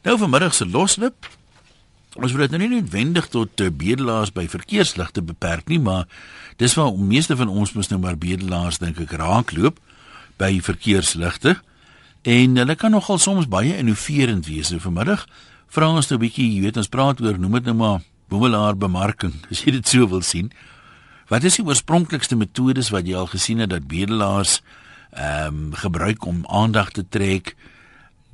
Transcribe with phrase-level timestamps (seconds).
[0.00, 1.28] Nou vanmiddag se loslip.
[2.16, 6.06] Ons wil dit nou nie noodwendig tot uh, bedelaars by verkeersligte beperk nie, maar
[6.58, 9.76] dis waar meeste van ons mos nou maar bedelaars dink ek raakloop
[10.40, 11.58] by verkeersligte.
[12.24, 14.72] En hulle kan nogal soms baie innoverend wees.
[14.72, 15.26] So vanmiddag
[15.68, 18.76] vra ons nou 'n bietjie, jy weet ons praat oor noem dit nou maar boemelaar
[18.76, 20.50] bemarking, as jy dit so wil sien.
[21.28, 24.62] Wat is die oorspronklikste metodes wat jy al gesien het dat bedelaars
[25.12, 27.54] ehm um, gebruik om aandag te trek?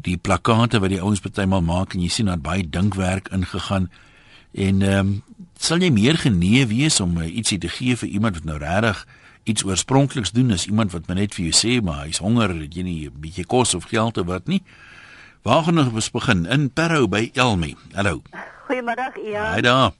[0.04, 3.90] Die plakate wat die ouens partymal maak en jy sien dat baie dinkwerk ingegaan.
[4.52, 5.22] En ehm um,
[5.58, 9.06] sal jy meer genee wees om uh, ietsie te gee vir iemand wat nou regtig
[9.48, 12.82] iets oorspronkliks doen as iemand wat net vir jou sê maar hy's honger het jy
[12.82, 14.62] nie 'n bietjie kos of geld of wat nie?
[15.42, 16.46] Waar gaan ons begin?
[16.46, 18.22] In Parow by Elmi hallo.
[18.66, 19.54] Goeiemiddag Ian.
[19.54, 19.92] Hi daar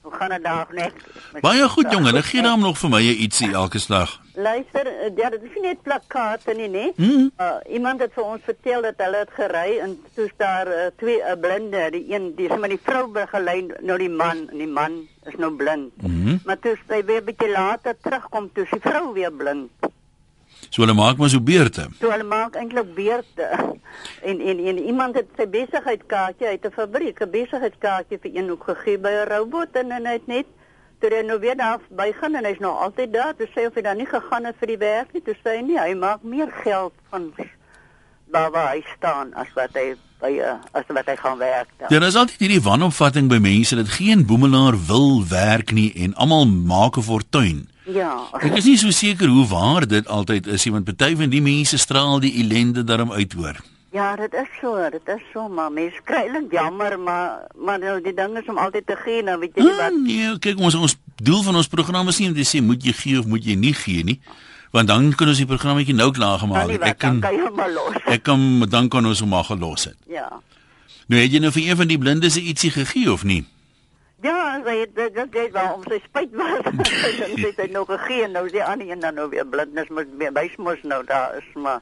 [0.00, 0.92] Hoe gaan dit daar net?
[1.40, 4.14] Baie goed jongen, ek gee dan nog vir my ietsie elke slag.
[4.34, 6.92] Luister, eh, ja, dit is nie net plakate nie, nee.
[6.96, 7.30] Mm.
[7.36, 11.18] Uh, iemand het vir ons vertel dat hulle het gery en toe's daar uh, twee
[11.20, 14.96] uh, blinde, die een die sommer die vrou begelei nou die man en die man
[15.28, 15.92] is nou blind.
[16.00, 16.40] Mm -hmm.
[16.44, 19.68] Maar toe's hy weer 'n bietjie later terugkom toe die vrou weer blind.
[20.70, 21.88] So hulle maak maar so beurte.
[21.98, 23.48] So hulle maak eintlik beurte.
[24.22, 28.64] En en en iemand het sy besigheidskaartjie uit 'n fabriek, 'n besigheidskaartjie vir een hoek
[28.64, 30.46] gegee by 'n robot en, en hy het net
[31.00, 33.82] toe hy nou weer daar bygaan en hy's nou altyd daar, toe sê of hy
[33.82, 36.52] dan nie gegaan het vir die werk nie, toe sê hy nie, hy maak meer
[36.62, 37.32] geld van
[38.30, 41.70] daar waar hy staan as wat hy by uh, as wat hy gaan werk.
[41.78, 41.88] Dan.
[41.88, 46.14] Ja, daar is altyd hierdie wanopvatting by mense dat geen boemelaar wil werk nie en
[46.14, 47.69] almal maak 'n fortuin.
[47.94, 48.28] Ja.
[48.40, 51.78] Ek is nie so seker hoe waar dit altyd is, want party van die mense
[51.78, 53.56] straal die ellende daarom uit hoor.
[53.92, 57.96] Ja, dit is so, dit is so, maar mens kry eintlik jammer, maar maar nou
[58.04, 59.80] die ding is om altyd te gee, nou weet jy nie wat.
[59.90, 62.84] Ah, nee, kyk ons ons doel van ons program is nie om te sê moet
[62.86, 64.20] jy gee of moet jy nie gee nie.
[64.70, 66.84] Want dan kan ons die programmetjie nou klaar gemaak nie het.
[66.84, 69.96] wat, Ek kan kan ek kan dan kan ons hom maar gelos het.
[70.06, 70.28] Ja.
[71.10, 73.42] Nou het jy nou vir een van die blindes ietsie gegee of nie?
[74.22, 76.66] Ja, sy het dit dit dit waarom sy spyt was.
[76.90, 80.12] Sy het dit nog gegee en nou die ander een dan nou weer blindnis moet
[80.36, 81.80] wys mos nou daar is maar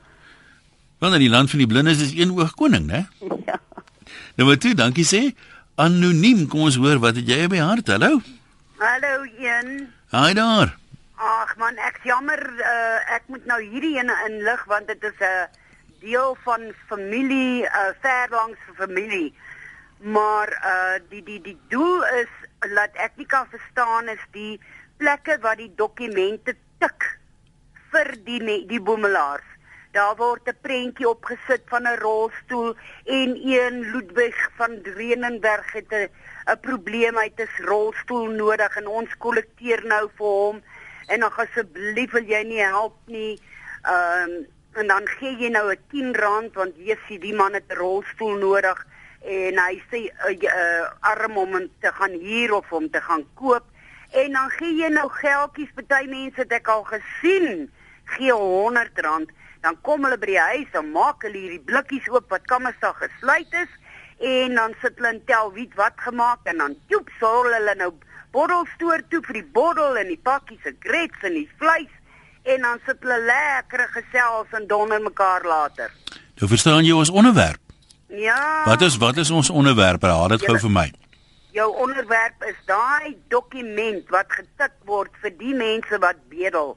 [0.98, 3.06] Want in die land van die blindes is een oog koning, né?
[3.47, 3.60] ja.
[4.34, 5.21] Nou maar toe, dankie sê.
[5.78, 7.91] Anoniem, kom ons hoor wat het jy by hart?
[7.94, 8.19] Hallo.
[8.82, 9.87] Hallo Ian.
[10.10, 10.75] Haai daar.
[11.19, 15.47] Ag man, ek jammer uh, ek moet nou hierdie ene inlig want dit is 'n
[16.03, 19.34] deel van familie, uh, ver langs familie.
[20.00, 22.31] Maar uh die die die doel is
[22.75, 24.60] dat ek nie kan verstaan is die
[24.97, 27.19] plekke waar die dokumente tik
[27.91, 29.47] vir die me- die boemelaars.
[29.92, 36.10] Daar word 'n prentjie opgesit van 'n rolstoel en een Ludwig van Drenenberg het 'n
[36.47, 40.62] 'n probleem hy het 'n rolstoel nodig en ons kollekteer nou vir hom
[41.06, 43.41] en dan asseblief wil jy nie help nie.
[43.82, 47.54] Ehm um, en dan gee jy nou 'n 10 rand want jy sien die man
[47.54, 48.86] het 'n rolstoel nodig
[49.25, 53.25] en hy sê uh, uh, arm om hom te gaan huur of om te gaan
[53.34, 53.67] koop
[54.11, 57.69] en dan gee jy nou geldjies party mense het ek al gesien
[58.17, 62.31] gee 100 rand dan kom hulle by die huis en maak hulle hierdie blikkies oop
[62.33, 63.73] wat kammersdag gesluit is
[64.19, 67.93] en dan sit hulle en tel wie wat gemaak en dan joep sorrel hulle nou
[68.34, 71.95] bottelstoor toe vir die bottel en die pakkies se grits en die vleis
[72.49, 75.93] en dan sit hulle lekker gesels en donder mekaar later.
[76.39, 77.68] Nou verstaan jy ons onderwerp.
[78.09, 78.65] Ja.
[78.65, 80.03] Wat is wat is ons onderwerp?
[80.03, 80.89] Raad dit gou vir my.
[81.53, 86.77] Jou onderwerp is daai dokument wat getik word vir die mense wat bedel.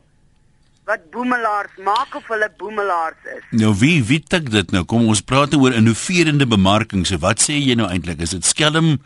[0.89, 3.43] Wat boemelaars maak of hulle boemelaars is.
[3.55, 4.83] Nou wie wie tik dit nou?
[4.83, 7.05] Kom ons praat nou oor innoverende bemarking.
[7.07, 8.23] So wat sê jy nou eintlik?
[8.23, 8.97] Is dit skelm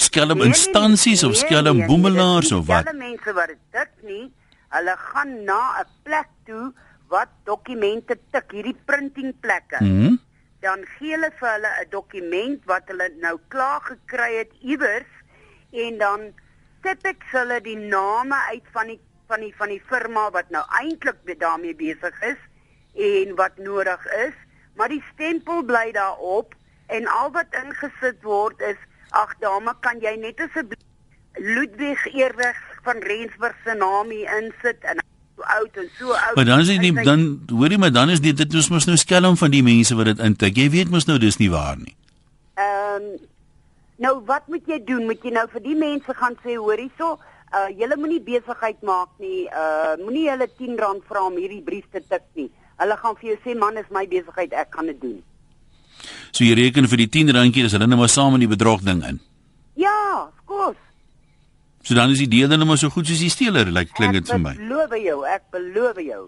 [0.00, 2.86] skelm Nee, nee, instansies of nee, skelm nee, boemelaars dit is of wat?
[2.88, 4.30] Alle mense wat dit tik nie,
[4.72, 6.72] hulle gaan na 'n plek toe
[7.10, 9.84] wat dokumente tik, hierdie printing plekke.
[9.84, 10.16] Mhm.
[10.60, 15.12] Dan gee hulle vir hulle 'n dokument wat hulle nou klaar gekry het iewers
[15.72, 16.32] en dan
[16.82, 19.00] tip ek hulle die name uit van die
[19.30, 22.40] van die van die firma wat nou eintlik daarmee besig is
[22.94, 24.34] en wat nodig is,
[24.74, 26.54] maar die stempel bly daarop
[26.86, 28.80] en al wat ingesit word is
[29.10, 30.86] ag dame kan jy net asseblief
[31.38, 34.98] Ludwig Eerweg van Rensburg se naam hier insit en
[35.42, 36.34] oud en so oud.
[36.36, 38.86] Maar dan is dit nie En sy- dan hoorie maar dan is dit dit mos
[38.86, 40.56] nou skelm van die mense wat dit intik.
[40.56, 41.94] Jy weet mos nou dis nie waar nie.
[42.54, 43.18] Ehm
[43.98, 45.04] nou wat moet jy doen?
[45.06, 47.18] Moet jy nou vir die mense gaan sê hoor hierso,
[47.52, 49.46] uh julle moenie besigheid maak nie.
[49.48, 52.50] Uh moenie hulle R10 vra om hierdie brief te tik nie.
[52.80, 55.22] Hulle gaan vir jou sê man is my besigheid, ek gaan dit doen.
[56.32, 58.80] So jy reken vir die 10 randjie is hulle nou maar saam in die bedrog
[58.80, 59.20] ding in.
[61.90, 64.12] So dan is die deel nou maar so goed soos die steeler, lyk like, klink
[64.14, 64.50] dit vir my.
[64.54, 66.20] Ek beloof jou, ek beloof jou.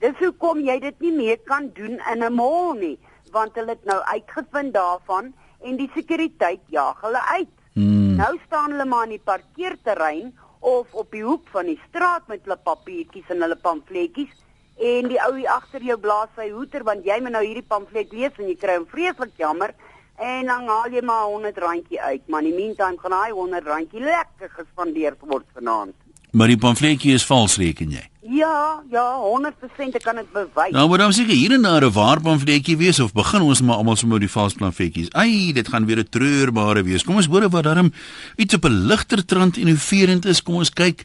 [0.00, 2.96] Dis hoekom jy dit nie meer kan doen in 'n mall nie,
[3.36, 7.52] want hulle het nou uitgevind daarvan en die sekuriteit jaag hulle uit.
[7.74, 8.16] Hmm.
[8.16, 12.40] Nou staan hulle maar in die parkeerterrein of op die hoek van die straat met
[12.48, 14.32] hulle papiertjies en hulle pamfletjies
[14.80, 18.12] en die ou hier agter jou blaas sy hoeter want jy moet nou hierdie pamflet
[18.12, 19.76] lees en jy kry hom vreeslik jammer
[20.16, 23.66] en dan haal jy maar 100 randjie uit maar in die meantime gaan daai 100
[23.66, 25.94] randjie lekker gespandeer word vanaand.
[26.34, 28.02] Maar die pamfletjie is vals reken jy.
[28.34, 30.72] Ja, ja, 100% ek kan dit bewys.
[30.74, 33.76] Nou maar dan seker hier en daar 'n waar pamfletjie wees of begin ons maar
[33.76, 35.12] almal sommer die vals pamfletjies.
[35.12, 37.04] Ai, dit gaan weer 'n treurbare wees.
[37.04, 37.92] Kom ons hoor wat daarom
[38.36, 40.42] iets op 'n ligter trant innoverend is.
[40.42, 41.04] Kom ons kyk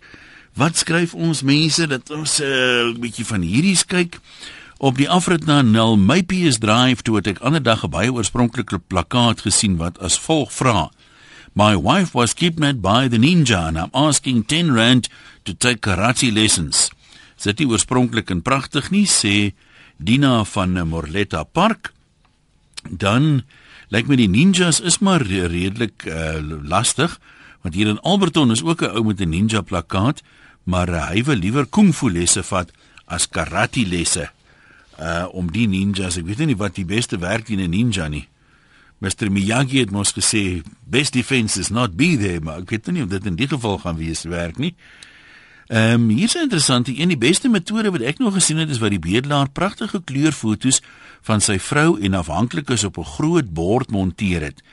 [0.56, 4.20] wat skryf ons mense dat ons 'n uh, bietjie van hierdie kyk.
[4.80, 8.80] Op die afrit na Nel Maypies Drive toe het ek ander dag 'n baie oorspronklike
[8.80, 10.88] plakkaat gesien wat as volg vra:
[11.52, 15.10] My wife was kidnapped by the ninja and I'm asking 10 rand
[15.44, 16.92] to take karate lessons.
[17.44, 19.52] Dit oorspronklik en pragtig nie sê
[19.98, 21.92] Dina van Morletta Park.
[22.90, 23.44] Dan
[23.90, 27.20] lyk my die ninjas is maar redelik uh, lastig
[27.62, 30.24] want hier in Alberton is ook 'n ou met 'n ninja plakkaat,
[30.64, 32.72] maar uh, hy wil liewer kung fu lesse vat
[33.06, 34.32] as karate lesse.
[35.00, 38.28] Uh om die ninjas, ek weet nie wat die beste werk in 'n ninja nie.
[39.00, 43.04] Mr Miyagi het mos gesê best defense is not be there, maar ek weet nie
[43.04, 44.76] of dit in die geval gaan wees werk nie.
[45.70, 48.80] Ehm um, hier's 'n interessante een, die beste metode wat ek nog gesien het is
[48.80, 50.82] wat die bedelaar pragtige kleurfoto's
[51.22, 54.64] van sy vrou en afhanklikes op 'n groot bord monteer het.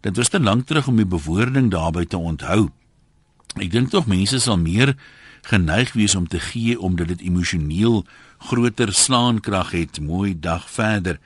[0.00, 2.70] Dit was te lank terug om die bewoording daarbey te onthou.
[3.56, 4.96] Ek dink tog mense sal meer
[5.42, 8.04] geneig wees om te gee omdat dit emosioneel
[8.44, 10.00] groter slaankrag het.
[10.00, 11.18] Mooi dag verder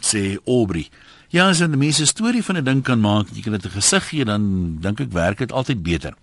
[0.00, 0.88] sê Aubrey.
[1.30, 3.70] Ja, as 'n mens 'n storie van 'n ding kan maak, jy kan dit 'n
[3.80, 6.14] gesig gee, dan dink ek werk dit altyd beter.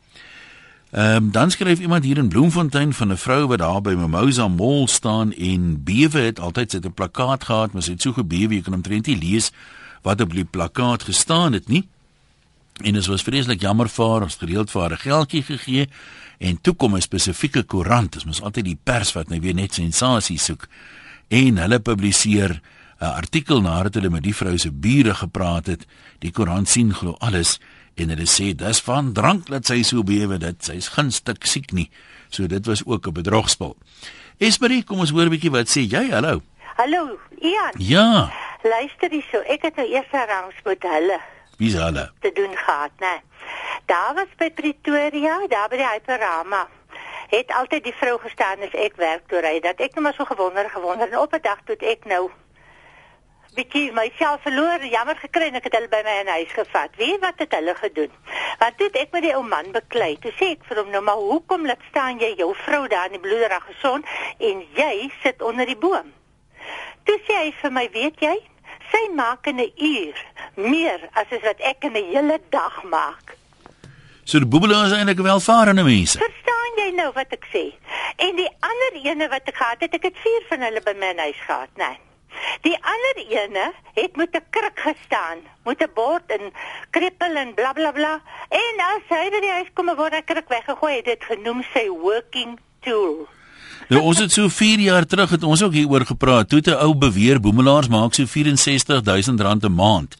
[0.92, 4.48] Ehm um, dan skryf iemand hier in Bloemfontein van 'n vrou wat daar by Mimosa
[4.48, 8.54] Mall staan en bewe het altyd sy 'n plakkaat gehad, maar sy het so gebewe
[8.54, 9.52] jy kan omtrent nie lees
[10.02, 11.88] wat op die plakkaat gestaan het nie.
[12.84, 15.90] En dit was vreeslik jammer vir haar, ons gereeld vir haar geldjie gegee
[16.42, 19.74] en toe kom 'n spesifieke koerant, dit is altyd die pers wat net weer net
[19.74, 20.68] sensasie soek.
[21.30, 22.62] En hulle publiseer
[23.00, 25.86] 'n artikel nadat hulle met die vrou se bure gepraat het.
[26.20, 27.60] Die koerant sien glo alles
[27.96, 31.90] en hulle sê dis van drank dat sy so bewe dit sy's gunstig siek nie.
[32.30, 33.78] So dit was ook 'n bedrogspel.
[34.38, 36.10] Esmerie, kom ons hoor 'n bietjie wat sê jy.
[36.10, 36.42] Hallo.
[36.76, 37.74] Hallo, Ian.
[37.78, 41.18] Ja, Luister hierso, ek het nou eers rangs met hulle
[41.62, 42.06] wie's hulle?
[42.20, 43.16] te doen gehad, né?
[43.86, 46.68] Daar was by Pretoria, daar by die Hyperama.
[47.32, 50.26] Het altyd die vrou gestaan as ek werk toe ry dat ek net maar so
[50.28, 52.30] gewonder gewonder en op 'n dag toe ek nou
[53.56, 56.96] bietjie myself verloor, jammer gekry en ek het hulle by my in huis gevat.
[56.96, 58.12] Weet wat het hulle gedoen?
[58.60, 60.16] Want toe ek met die ou man beklei.
[60.24, 63.20] Toe sê ek vir hom nou maar hoekom laat staan jy jou vrou daar in
[63.20, 64.06] die bloederig gesond
[64.40, 66.14] en jy sit onder die boom?
[67.04, 68.38] Toe sê hy vir my, weet jy,
[68.92, 73.38] sy maak in 'n uur meer as is wat ek in 'n hele dag maak.
[74.24, 76.18] So die boebelaar is eintlik welvarende mense.
[76.18, 77.74] Verstaan jy nou wat ek sê?
[78.16, 81.14] En die ander ene wat ek gehad het, ek het vier van hulle by my
[81.18, 81.88] huis gehad, né?
[81.88, 82.00] Nee.
[82.62, 86.54] Die ander ene het met 'n kruk gestaan, met 'n bord en
[86.90, 87.92] krippel en blablabla.
[87.92, 88.58] Bla, bla.
[88.62, 91.88] En as hy by die huis kom word 'n kruk weggegooi, het dit genoem sy
[91.90, 93.28] working tool.
[93.90, 96.50] Nou ons het so 4 jaar terug het ons ook hieroor gepraat.
[96.50, 100.18] Toe 'n ou beweer boemelaars maak so 64000 rand 'n maand.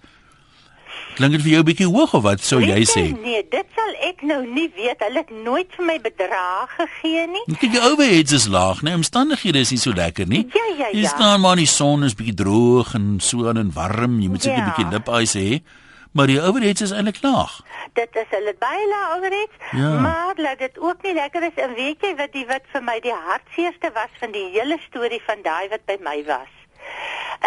[1.16, 3.12] Klink dit vir jou 'n bietjie hoog of wat sou jy sê?
[3.22, 4.96] Nee, dit sal ek nou nie weet.
[5.00, 7.56] Hulle het nooit vir my bedrag gegee nie.
[7.58, 10.48] Kyk, die overheads is laag, nee, omstandighede is nie so lekker nie.
[10.54, 11.08] Ja, ja, Jy ja.
[11.08, 14.20] staan maar in die son, is bietjie droog en so aan en warm.
[14.22, 14.74] Jy moet seker 'n Ja.
[14.76, 15.62] bietjie lipys hê.
[16.14, 17.62] Maar die overheads is eintlik laag.
[17.94, 19.90] Dit is hulle laag overheids, Ja.
[20.00, 23.00] maar laat dit ook nie lekker is en weet jy wat die wat vir my
[23.00, 26.54] die hartseerste was van die hele storie van daai wat by my was.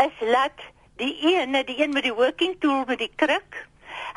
[0.04, 0.60] Is laat
[0.96, 3.56] die ene, die een met die working tool met die kruk,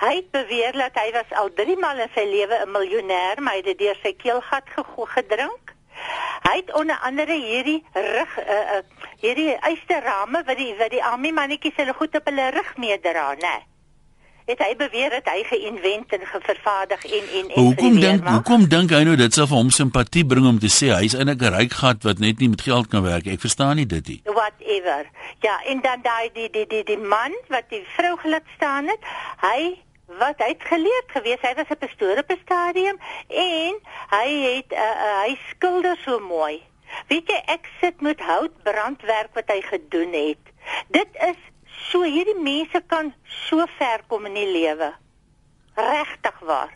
[0.04, 3.54] hy het beweer dat hy was al 3 maal in sy lewe 'n miljonair, maar
[3.54, 4.64] hy het dit deur sy keelgat
[5.16, 5.74] gedrink.
[6.44, 8.84] Hy het onder andere hierdie rug uh, uh,
[9.20, 13.40] hierdie eysterrame wat die wat die army mannetjies hulle goed op hulle rug meedra, né?
[13.42, 13.77] Nee
[14.48, 18.94] het hy beweer dat hy geïnvent en gevervaardig en en en Hoekom dink hoekom dink
[18.96, 21.74] hy nou dit sal vir hom simpatie bring om te sê hy's eintlik 'n ryk
[21.82, 23.28] gat wat net nie met geld kan werk.
[23.28, 24.22] Ek verstaan nie dit nie.
[24.24, 25.06] whatever.
[25.40, 29.04] Ja, en dan daai die die die die man wat die vrou gelaat staan het,
[29.42, 29.60] hy
[30.20, 33.74] wat hy het geleerd gewees, hy was 'n pastoor op 'n stadium en
[34.16, 36.64] hy het uh, uh, hy skilder so mooi.
[37.08, 40.44] Weet jy, ek sit met houtbrandwerk wat hy gedoen het.
[40.88, 41.40] Dit is
[41.92, 43.14] so hierdie mense kan
[43.48, 44.94] so ver kom in die lewe.
[45.76, 46.74] Regtig waar.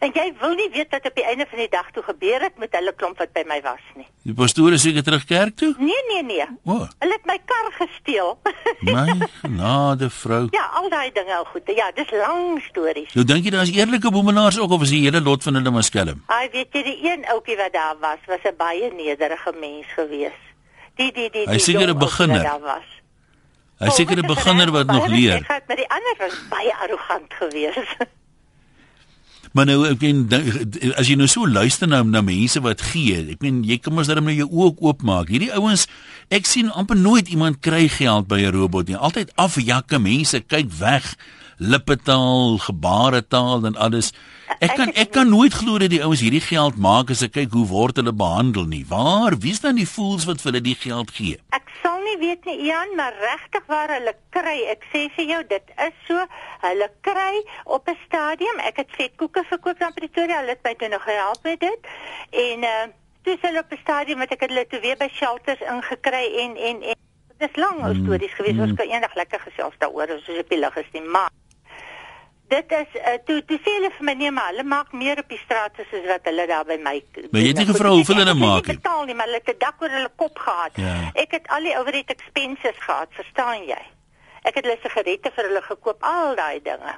[0.00, 2.56] En jy wil nie weet wat op die einde van die dag toe gebeur het
[2.58, 4.06] met hulle klomp wat by my was nie.
[4.24, 5.74] Die pastoor is seker terug kerk toe?
[5.78, 6.46] Nee, nee, nee.
[6.64, 8.38] O, oh, Hulle het my kar gesteel.
[8.86, 10.46] my genade vrou.
[10.56, 11.68] ja, al daai dinge al goed.
[11.76, 13.12] Ja, dis lang stories.
[13.14, 15.84] Nou dink jy daar's eerlike boemelaars ook of is die hele lot van hulle maar
[15.84, 16.22] skelm?
[16.26, 20.38] Ai, weet jy die een ouetjie wat daar was, was 'n baie nederige mens gewees.
[20.96, 22.42] Die die die Hy die seker 'n wat beginner.
[22.42, 22.88] daar was.
[23.80, 25.40] Hy seker 'n beginner wat nog leer.
[25.40, 27.96] Ek het met die ander was baie arrogant geweest.
[29.52, 33.16] Maar nou ek meen dink- as jy nou so luister na na mense wat gee,
[33.34, 35.28] ek meen jy kan mos darem nou jou oë ook oopmaak.
[35.32, 35.88] Hierdie ouens,
[36.30, 38.96] ek sien amper nooit iemand kry geld by 'n robot nie.
[38.96, 41.16] Altyd afjakke mense, kyk weg.
[41.58, 44.12] Lippetaal, gebaretaal en alles.
[44.60, 47.52] Ek kan ek kan nooit glo dat die ouens hierdie geld maak as ek kyk
[47.52, 48.84] hoe word hulle behandel nie.
[48.88, 49.36] Waar?
[49.38, 51.36] Wie's dan die fools wat vir hulle die geld gee?
[51.52, 54.56] Ek sal nie weet nie Ian, maar regtig waar hulle kry.
[54.72, 56.24] Ek sê vir jou, dit is so.
[56.64, 58.58] Hulle kry op 'n stadium.
[58.70, 60.40] Ek het vetkoeke verkoop aan Pretoria.
[60.40, 61.80] Hulle het my toe nog gehelp met dit.
[62.30, 62.86] En uh
[63.22, 66.56] toe is hulle op 'n stadium wat ek hulle toe weer by shelters ingekry en
[66.56, 66.98] en en
[67.38, 68.58] dit is lang ou stories gewees.
[68.58, 71.30] Ons kan eendag lekker gesels daaroor as ons op die lig is nie, maar
[72.50, 75.28] dit is uh, toe toe sê hulle vir my nee, maar hulle maak meer op
[75.30, 76.96] die straat as wat hulle daar by my.
[77.30, 78.76] Maar jy het nie gevra hoeveel ek hulle maak nie?
[78.80, 80.80] Betaal nie, maar hulle het 'n dak oor hulle kop gehad.
[80.82, 80.96] Ja.
[81.14, 83.82] Ek het al die overhead expenses gehad, verstaan jy?
[84.42, 86.94] Ek het hulle sigarette vir hulle gekoop, al daai dinge.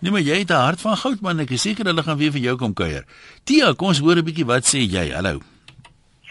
[0.00, 1.40] Nee, maar jy het 'n hart van goud man.
[1.40, 3.04] Ek is seker hulle gaan weer vir jou kom kuier.
[3.44, 5.12] Tia, kom ons hoor 'n bietjie wat sê jy.
[5.12, 5.40] Hallo.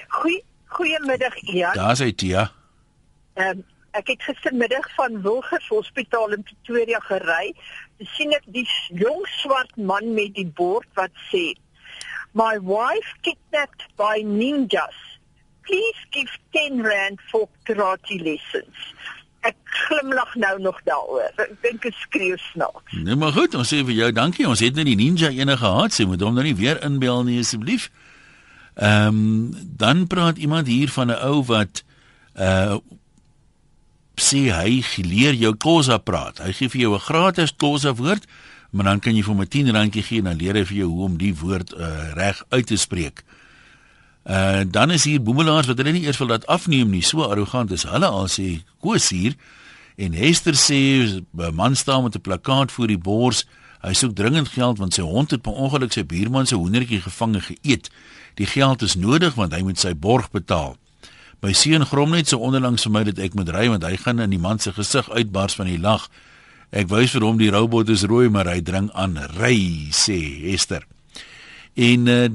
[0.07, 1.73] Goeie goeiemiddag Ian.
[1.73, 2.51] Daar's hy Tia.
[3.33, 3.63] Ehm
[3.95, 7.53] ek het gistermiddag van Wilgers Hospitaal in Pretoria gery.
[7.97, 8.65] Toe sien ek die
[8.99, 11.53] jong swart man met die bord wat sê:
[12.33, 14.97] "My wife kidnapped by ninjas.
[15.65, 18.91] Please give 10 rand for karate lessons."
[19.45, 21.31] Ek glimlag nou nog daaroor.
[21.37, 22.97] Ek dink ek skreeu snaaks.
[22.97, 24.47] Nee, maar goed, ons sê vir jou dankie.
[24.49, 25.93] Ons het nou die ninja ene gehad.
[25.93, 27.91] Sy moet hom nou nie weer inbel nie asseblief.
[28.75, 31.83] Ehm um, dan praat iemand hier van 'n ou wat
[32.35, 32.75] uh
[34.22, 36.39] sê hy leer jou Xhosa praat.
[36.39, 38.25] Hy gee vir jou 'n gratis Xhosa woord,
[38.72, 40.77] maar dan kan jy vir hom 'n 10 randjie gee en dan leer hy vir
[40.77, 43.24] jou hoe om die woord uh, reg uit te spreek.
[44.25, 47.01] Uh dan is hier boemelaars wat hulle nie eers wil laat afneem nie.
[47.01, 49.36] So arrogant is hulle al sê Koos hier
[49.95, 53.45] en Hester sê 'n man staan met 'n plakkaat voor die bors.
[53.81, 57.36] Hy soek dringend geld want sy hond het per ongeluk sy buurman se hoendertjie gevang
[57.36, 57.89] en geëet.
[58.34, 60.77] Die geld is nodig want hy moet sy borg betaal.
[61.45, 64.23] My seun grom net so onderlangs vir my dat ek moet ry want hy gaan
[64.23, 66.07] in die man se gesig uitbars van die lag.
[66.73, 70.87] Ek wys vir hom die robot is rooi maar hy dring aan ry sê Hester.
[71.77, 72.31] En uh,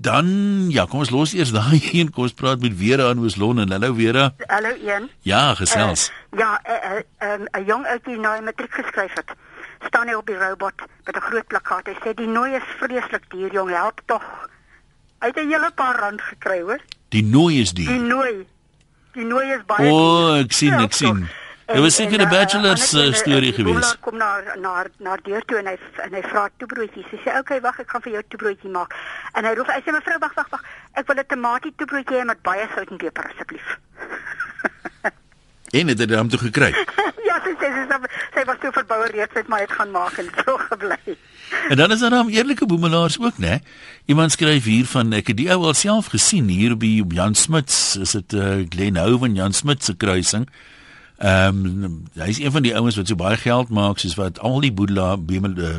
[0.00, 0.32] dan
[0.72, 3.76] ja, kom ons los eers daai een kom ons praat met Vera aan Oos-London.
[3.76, 4.30] Hallo Vera.
[4.48, 5.12] Hallo een.
[5.28, 6.08] Ja, gesels.
[6.32, 9.36] Uh, ja, 'n uh, uh, um, 'n jong ouetjie nou in matriek geskryf het.
[9.84, 11.92] Staan hy op die robot met 'n groot plakkaat.
[11.92, 14.24] Hy sê die nooi is vreeslik duur, jong, help tog.
[15.20, 16.80] Hy het 'n hele paar rand gekry, hoor.
[17.08, 17.98] Die nooi is Die die.
[17.98, 18.46] nooi.
[19.14, 19.96] Die nooi is baie O,
[20.34, 20.44] duur.
[20.44, 21.28] ek sien, ek sien.
[21.66, 23.72] Dit was seker 'n uh, bachelor's ander uh, keer, storie die gewees.
[23.74, 27.06] boemelaar kom na na na deur toe en hy en hy vra toebroodjies.
[27.10, 28.94] Sy sê, "Oké, okay, wag, ek gaan vir jou toebroodjie maak."
[29.34, 30.62] En hy roep, hy sê, "Mevrou, wag, wag, wag.
[30.94, 33.78] Ek wil 'n tamatie toebroodjie hê met baie sout en peper asseblief."
[35.72, 36.72] En het dit hom toe gekry.
[37.60, 37.86] sy sê
[38.34, 41.16] sy, was so verbouer reeds het maar het gaan maak en so gebly.
[41.70, 43.58] En dan is daar dan eerlike boemelaars ook, né?
[44.04, 47.96] Iemand skryf hier van ek het die ou al self gesien hier by Jan Smuts,
[47.96, 50.48] is dit uh, Glenhove en Jan Smuts se kruising.
[51.16, 54.60] Ehm um, hy's een van die ouens wat so baie geld maak soos wat al
[54.60, 55.78] die boedelaar bemel uh,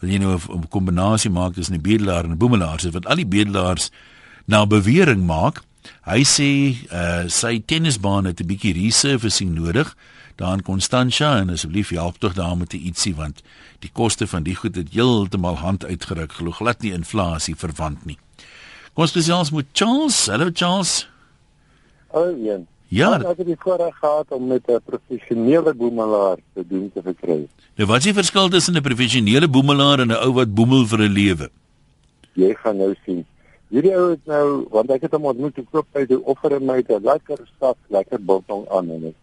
[0.00, 3.16] wat jy nou 'n kombinasie maak tussen 'n bedelaar en 'n boemelaar, soos wat al
[3.16, 3.90] die bedelaars
[4.46, 5.62] na bewering maak.
[6.04, 6.50] Hy sê
[6.92, 9.96] uh, sy tennisbaan het 'n bietjie resurfacing nodig
[10.36, 13.42] daar in Constantia en asseblief help tog daar met ietsie want
[13.78, 18.18] die koste van die goed het heeltemal hand uitgeruk glo glad nie inflasie verwant nie.
[18.94, 20.26] Kom ons gesels met Charles.
[20.26, 21.08] Hallo Charles.
[22.10, 22.66] O, een.
[22.90, 27.46] Ja, ek het die voorreg gehad om met 'n professionele boemelaar te doen te verkry.
[27.76, 30.98] nou wat is die verskil tussen 'n professionele boemelaar en 'n ou wat boemel vir
[30.98, 31.50] 'n lewe?
[32.32, 33.24] Jy gaan nou sien.
[33.70, 36.64] Hierdie ou het nou, want ek het hom ontmoet te koop by die offer en
[36.66, 39.18] my het 'n lekker staf, lekker biltong aan en ek.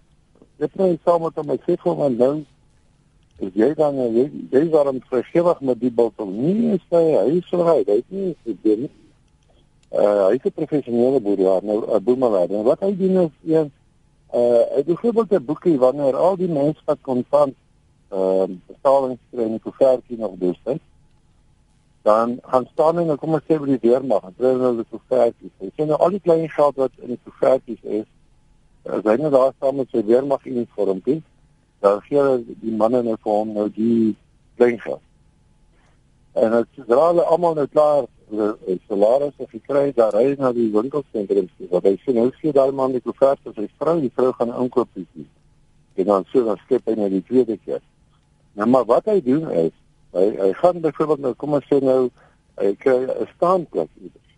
[0.58, 2.46] Dit nou saam met ek sê vir en nou
[3.40, 6.32] is jy dan jy jy waarom vergewig met die biltong?
[6.32, 8.92] Nee, is hy, hy is so hy, is nie gebeur nie.
[9.92, 12.50] Uh, hy is 'n professionele boerder, nou 'n boemelaar.
[12.50, 13.72] En wat hy doen is een
[14.34, 17.56] uh hy doen byvoorbeeld 'n boekie wanneer al die mense wat kontant
[18.10, 20.82] ehm uh, betalings kry in die koevertjie nog dus het.
[22.08, 24.86] Dan gaan staan hy nou kom ons sê by die weermag, en kry hulle die
[24.94, 25.56] koevertjies.
[25.60, 28.06] Hy sê nou al die klein geld wat in die koevertjies is,
[28.88, 31.18] as hy nou daar staan met sy weermag uniformpie,
[31.84, 34.14] dan gee hulle die manne nou vir hom nou die
[34.56, 34.80] klein
[36.38, 41.50] En as sodra hulle almal nou klaar die salarisse gekry, dan ry na die winkelsentrum
[41.58, 41.68] toe.
[41.72, 44.54] Wat hy sê nou sê daai man die koffers vir sy vrou, die vrou gaan
[44.64, 45.28] inkoop doen.
[45.98, 47.84] En dan so dan skep hy na die tweede keer.
[48.56, 49.74] Nou maar wat hy doen is,
[50.14, 52.10] hy hy gaan byvoorbeeld nou kom ons sê nou
[52.58, 54.34] hy kry 'n staanplek iewers.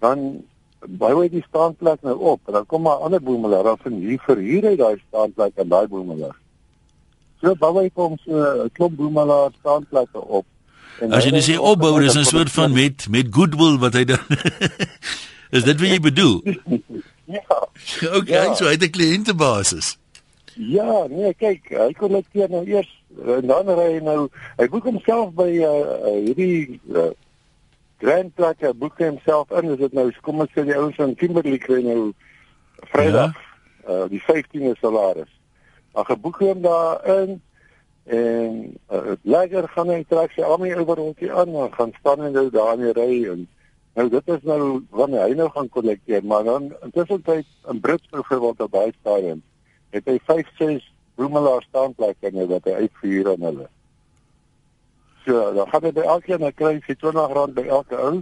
[0.00, 0.42] Dan
[0.86, 4.20] baie hy die staanplek nou op en dan kom maar ander boemelaar dan van hier
[4.26, 6.36] verhuur hy daai staanplek aan daai boemelaar.
[7.40, 8.32] So baie hy kom so
[8.64, 10.46] 'n klomp boemelaar staanplekke op
[10.96, 14.24] As jy net sê opbou is 'n soort van met met goodwill wat hy dan
[15.56, 16.42] Is dit wat jy bedoel?
[17.36, 17.42] ja.
[18.18, 18.54] Okay, ja.
[18.54, 19.96] so hy het 'n kliëntebasis.
[20.56, 22.88] Ja, nee, kyk, hy kon net keer nou eers
[23.24, 25.70] en dan ry hy nou, hy boek homself by uh,
[26.10, 27.10] uh, hierdie uh,
[28.02, 31.58] Grand Plaza boek homself in, is dit nou kom ons sê die ouens van Kimberley
[31.62, 32.12] kry nou
[32.92, 33.42] Vrydag ja.
[33.88, 35.32] uh, die 15de salaris.
[35.96, 37.38] Maar geboek hom daar in
[38.06, 42.36] en uh, lekker gaan hy trek sy almal oor rondjie aan en gaan staan en
[42.38, 43.40] nou daar in die ry en
[43.98, 44.60] nou dit is nou
[44.94, 49.42] wanneer hy nou gaan kollekteer maar dan intussen tyd in Brits byvoorbeeld op baie stadium
[49.96, 53.68] het hy 5 6 bloemelaar staanplekke nou wat hy uitvuur aan hulle
[55.26, 58.16] so dan gaan hy by elkeen 'n klein 20 rand by elke ou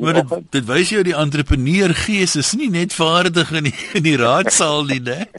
[0.00, 4.04] Maar dit, dit wys jou die entrepreneur gees is nie net vaardig in die, in
[4.04, 5.24] die raadsaal nie, né?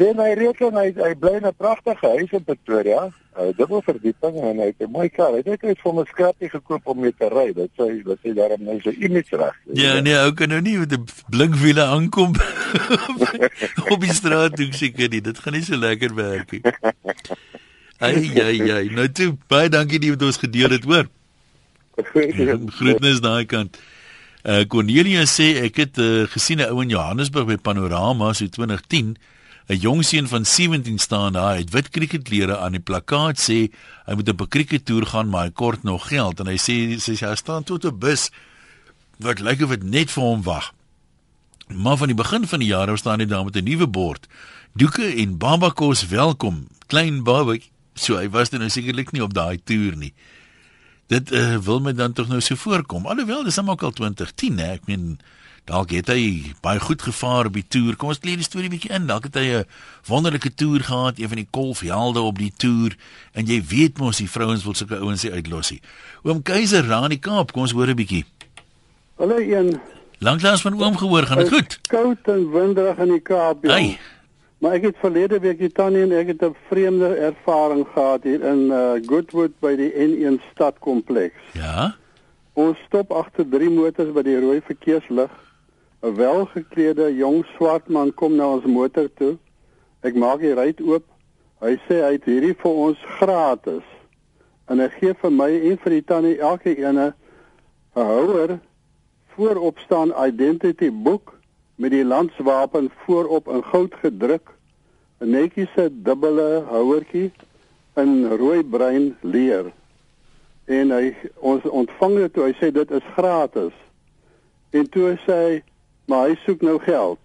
[0.00, 4.36] En hy reken hy hy bly in 'n pragtige huis in Pretoria, 'n dubbel verdieping
[4.40, 5.32] en hy het 'n mooi kar.
[5.32, 7.52] Hy het net vir 'n skrapie gekoop om mee te ry.
[7.52, 9.56] Dit sê dit sê daarom nou sy image reg.
[9.72, 12.32] Ja, nee, ou kan nou nie met 'n blinkwiele aankom
[13.94, 15.20] op die straat doen seker nie.
[15.20, 16.62] Dit gaan nie so lekker werk nie.
[17.98, 18.88] Ai ai ai.
[18.88, 21.06] Nou toe, baie dankie dat jy met ons gedeel het, hoor.
[22.78, 23.76] Groetnis daai kant.
[24.42, 29.16] Uh Cornelia sê ek het uh, gesien 'n ou in Johannesburg by Panorama so 2010
[29.70, 33.70] 'n jong seun van 17 staan daar, hy het wit kriketklere aan die plakkaat sê
[34.06, 37.14] hy moet op 'n krikettoer gaan, maar hy kort nog geld en hy sê sy
[37.14, 38.30] hy staan tot 'n bus
[39.18, 40.72] wat lyk of dit net vir hom wag.
[41.68, 44.26] Maar van die begin van die jaar af staan hy daar met 'n nuwe bord.
[44.74, 47.62] Doeke en babakos welkom, klein babak.
[47.94, 50.12] So hy was dan nou sekerlik nie op daai toer nie.
[51.06, 53.06] Dit uh, wil my dan tog nou so voorkom.
[53.06, 54.72] Alhoewel dis almal al 2010, hè.
[54.72, 55.18] Ek meen
[55.70, 57.94] Dalk het hy baie goed gevaar op die toer.
[57.94, 59.04] Kom ons kleer die storie bietjie in.
[59.06, 59.66] Dalk het hy 'n
[60.08, 62.96] wonderlike toer gehad, een van die kolfhelde op die toer.
[63.32, 65.80] En jy weet mos, die vrouens wil sulke ouens se uitlossie.
[66.22, 67.52] Oom Keiser raai die Kaap.
[67.52, 68.24] Kom ons hoor 'n bietjie.
[69.16, 69.80] Hallo een.
[70.18, 71.78] Lanklaas van oom gehoor, gaan dit goed?
[71.88, 73.62] Koud en winderig in die Kaap.
[73.62, 73.98] Hey.
[74.58, 78.42] Maar ek het verlede week hier tannie en ek het 'n vreemde ervaring gehad hier
[78.42, 81.38] in uh, Goodwood by die N1 stadkompleks.
[81.52, 81.94] Ja.
[82.54, 85.30] Ons stop agter drie motors by die rooi verkeerslig
[86.02, 89.36] 'n welgeklede jong swart man kom na ons motor toe.
[90.00, 91.04] Ek maak die ruit oop.
[91.60, 93.84] Hy sê hy het hierdie vir ons gratis.
[94.72, 97.12] En hy gee vir my en vir die tannie elke ene
[97.96, 98.58] 'n houer
[99.36, 101.36] voorop staan identity boek
[101.76, 104.56] met die landswapen voorop in goud gedruk.
[105.20, 107.30] 'n Netjiese dubbele houertjie
[107.96, 109.72] in rooi bruin leer.
[110.64, 113.74] En hy ons ontvang dit toe hy sê dit is gratis.
[114.70, 115.62] En toe sê hy
[116.10, 117.20] maar hy soek nou geld.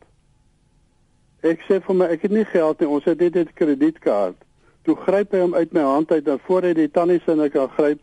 [1.46, 4.38] Ek sê vir my ek het nie geld nie, ons het net 'n kredietkaart.
[4.86, 7.52] Toe gryp hy hom uit my hand uit en voor hy die tannie se net
[7.52, 8.00] kan gryp,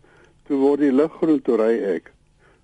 [0.46, 2.10] toe word die lig groen toe ry ek.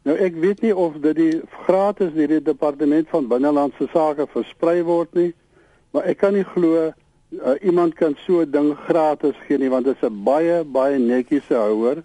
[0.04, 4.82] Nou ek weet nie of dit die gratis deur die departement van binnelandse sake versprei
[4.82, 5.32] word nie,
[5.92, 6.92] maar ek kan nie glo
[7.30, 10.98] uh, iemand kan so 'n ding gratis gee nie want dit is 'n baie baie
[10.98, 12.02] netjiese houer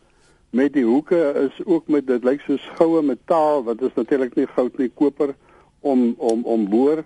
[0.49, 4.47] met die hoeke is ook met dit lyk soos goue metaal wat is natuurlik nie
[4.47, 5.36] goud nie koper
[5.83, 7.03] om om om boor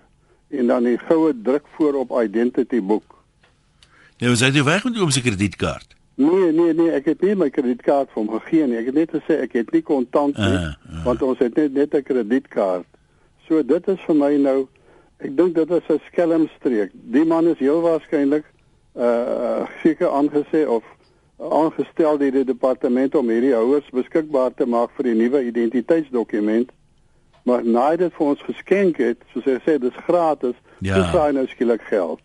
[0.48, 3.16] en dan die goue druk voor op identity boek.
[4.18, 5.96] Nou sê jy weg met oom se kredietkaart.
[6.18, 8.78] Nee, nee, nee, ek het nie my kredietkaart vir hom gegee nie.
[8.80, 11.02] Ek het net gesê ek het nie kontant nie, uh, uh.
[11.04, 12.86] want ons het net net 'n kredietkaart.
[13.46, 14.58] So dit is vir my nou
[15.18, 16.90] ek dink dit is 'n skelmstreek.
[16.92, 18.44] Die man is heel waarskynlik
[18.94, 20.84] uh seker aangesê of
[21.38, 26.70] aangestel deur die departement om hierdie houers beskikbaar te maak vir die nuwe identiteitsdokument
[27.48, 30.98] maar na hy dit vir ons geskenk het, soos hy sê dis gratis, ja.
[30.98, 32.20] dis hy nou skielik geld.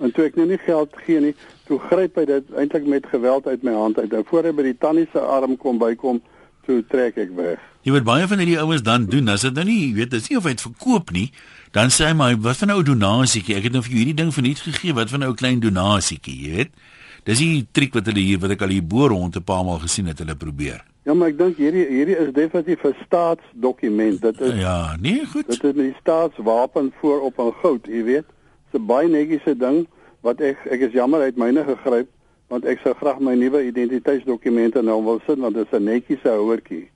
[0.00, 1.34] En toe ek nou nie geld gee nie,
[1.68, 4.12] toe gryp hy dit eintlik met geweld uit my hand uit.
[4.12, 6.20] En voor hy by die tannie se arm kom bykom,
[6.66, 7.62] toe trek ek weg.
[7.86, 10.40] Jy weet baie van hierdie ouens dan doen, as dit nou nie, weet, dis nie
[10.40, 11.28] of hy dit verkoop nie,
[11.76, 13.56] dan sê hy maar wat van 'n ou donasietjie?
[13.56, 16.36] Ek het nou vir jou hierdie ding verniet gegee, wat van 'n ou klein donasietjie,
[16.42, 16.72] jy weet?
[17.24, 19.78] Dis die triek wat hulle hier wat ek al hier bo rond 'n paar maal
[19.78, 20.82] gesien het hulle probeer.
[21.06, 24.20] Ja, maar ek dink hierdie hierdie is definitief 'n staatsdokument.
[24.20, 25.46] Dit is Ja, nee, goed.
[25.46, 28.26] Dit is met die staatswapen voorop in goud, jy weet.
[28.70, 29.86] Dis 'n baie netjiese ding
[30.20, 32.08] wat ek ek is jammer uit myne gegryp.
[32.48, 36.28] want ek sou graag my nuwe identiteitsdokumente nou wil sit want dit is 'n netjiese
[36.28, 36.90] houertjie.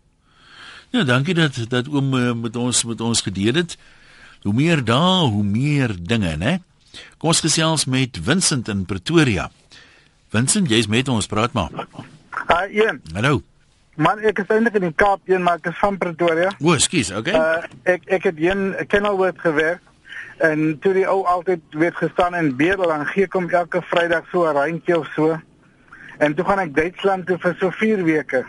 [0.90, 3.76] Ja, dankie dat dat oom uh, met ons met ons gedeel het.
[4.42, 6.58] Hoe meer daar, hoe meer dinge, né?
[7.18, 9.50] Kom ons gesels met Vincent in Pretoria.
[10.28, 11.70] Vincent, jy's met ons, praat maar.
[12.48, 13.00] Hi, Ian.
[13.12, 13.42] Hallo.
[14.00, 16.48] Man, ek is eintlik in die Kaap, Ian, maar ek is van Pretoria.
[16.64, 17.34] O, skus, okay.
[17.36, 19.82] Uh ek ek het in Kenilworth gewerk
[20.40, 24.46] en toe die ou altyd weet gestaan in Bedel en gee kom elke Vrydag so
[24.48, 25.36] 'n randjie of so.
[26.18, 28.44] En toe gaan ek Duitsland toe vir so 4 weke.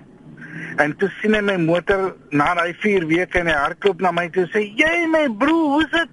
[0.78, 4.30] En toe sien hy my motor na daai 4 weke en hy hardloop na my
[4.30, 6.10] toe sê: "Jy my broer, hoe's dit?"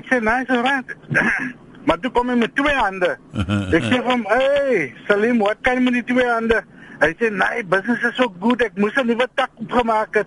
[0.00, 0.96] Ek sê: "Nice, alright."
[1.86, 3.18] maar toe kom hy met twee hande.
[3.76, 6.64] Ek sê vir hom: "Hey, Salim, wat kan jy met die twee hande?"
[6.98, 10.26] Hy sê: "Nee, business is so goed, ek moes 'n nuwe tak opgemaak het."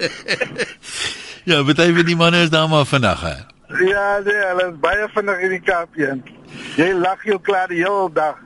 [1.50, 3.36] ja, baie van die manne is daar maar vandag hè.
[3.86, 6.22] Ja, nee, hulle is baie vinnig in die Kaap heen.
[6.76, 8.38] Jy lag jou klaar die hele dag.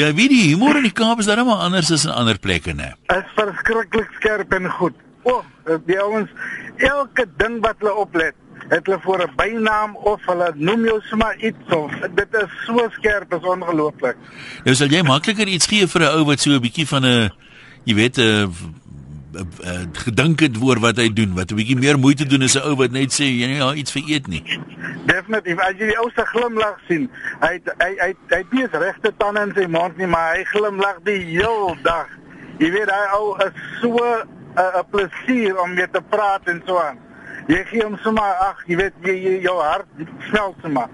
[0.00, 2.94] Ja, wie die humor in die Kaap is darem anders as in ander plekke, né?
[3.12, 4.96] Is verskriklik skerp en goed.
[5.22, 6.30] O, oh, die ouens
[6.82, 8.34] elke ding wat hulle oplet,
[8.68, 12.88] het hulle voor 'n bynaam of hulle noem jou sommer iets of dit is so
[12.90, 14.16] skerp, is ongelooflik.
[14.64, 17.30] Nou sal jy makliker iets gee vir 'n ou wat so 'n bietjie van 'n
[17.84, 18.52] jy weet 'n
[19.92, 22.76] gedink het oor wat hy doen, wat 'n bietjie meer moeite doen as 'n ou
[22.76, 24.42] wat net sê jy ja, iets vir eet nie.
[25.06, 28.72] Definitief, as jy die ou se glimlag sien, hy hy hy hy het nie eens
[28.72, 32.08] regte tande in sy mond nie, maar hy glimlag die hele dag.
[32.58, 36.62] Jy weet hy ou is so 'n uh, 'n plesier om mee te praat en
[36.66, 36.98] so aan.
[37.50, 40.90] Jy gee hom sommer ag, jy weet jy, jy jou hart smelt sommer.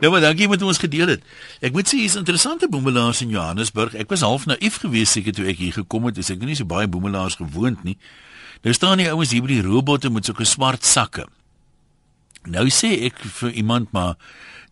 [0.00, 1.26] Nou maar dankie met ons gedeel het.
[1.64, 3.94] Ek moet sê hier's interessante boemelaars in Johannesburg.
[4.00, 6.68] Ek was half naïef geweest seker toe ek hier gekom het, as ek nie so
[6.68, 7.98] baie boemelaars gewoond nie.
[8.64, 11.28] Nou staan die ouens hier by die robotte met sulke swart sakke.
[12.48, 14.18] Nou sê ek vir iemand maar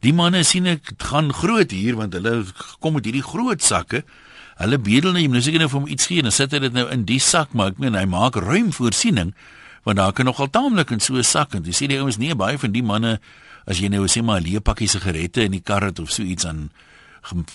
[0.02, 2.42] die manne sien ek gaan groot hier want hulle
[2.80, 4.02] kom met hierdie groot sakke.
[4.60, 6.88] Hulle bedel nou seker nou vir hom iets gee en dan sit hy dit nou
[6.92, 9.36] in die sak, maar ek meen hy maak ruim voorsiening
[9.82, 12.34] want daar kan nogal taamlik in so 'n sak en jy sien die ouens nie
[12.34, 13.20] baie van die manne
[13.66, 16.22] as jy nou sê maar 'n leë pakkie sigarette in die kar het of so
[16.22, 16.70] iets aan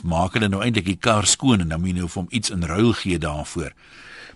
[0.04, 2.50] maak hulle nou eintlik die kar skoon en dan moet jy nou vir hom iets
[2.50, 3.74] in ruil gee daarvoor.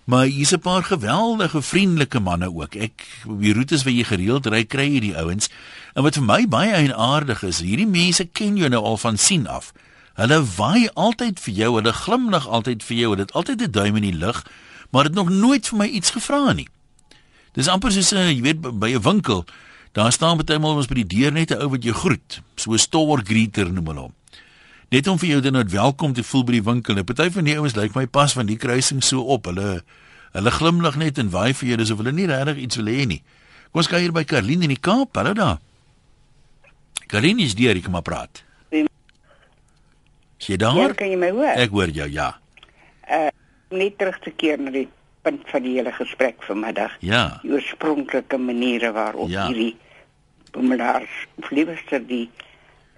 [0.04, 2.74] Maar hier's 'n paar geweldige vriendelike manne ook.
[2.74, 5.48] Ek die roetes wat jy gereeld ry kry hierdie ouens.
[5.94, 9.46] En wat vir my baie eienaardig is, hierdie mense ken jou nou al van sien
[9.46, 9.72] af.
[10.14, 13.96] Hulle waai altyd vir jou, hulle glimlag altyd vir jou, hulle het altyd 'n duim
[13.96, 14.44] in die lug,
[14.90, 16.68] maar het nog nooit vir my iets gevra nie.
[17.52, 19.44] Dis amper soos 'n jy weet by 'n winkel
[19.92, 22.72] Daar staan baie maal ons by die deur net 'n ou wat jou groet, so
[22.72, 24.14] 'n store greeter noem hulle hom.
[24.88, 26.96] Net om vir jou dan net welkom te voel by die winkel.
[26.96, 29.44] 'n Party van die ouens lyk my pas van die kruising so op.
[29.44, 29.84] Hulle
[30.32, 33.22] hulle glimlag net en waai vir jou asof hulle nie regtig iets wil hê nie.
[33.72, 35.16] Kom ons kyk hier by Karlien in die Kaap.
[35.16, 35.58] Hallo daar.
[37.06, 38.44] Karlien is hier, ek maar praat.
[40.38, 40.76] Sien daar?
[40.76, 41.54] Ja, kan jy my hoor?
[41.54, 42.38] Ek hoor jou, ja.
[43.10, 43.28] Uh
[43.70, 44.88] net terug te keer na die
[45.22, 46.96] punt van die hele gesprek vanmiddag.
[47.00, 47.38] Ja.
[47.42, 49.46] Die oorspronklike maniere waarop Ja.
[49.46, 49.76] hierdie
[50.50, 52.30] bemelaars of liewerster die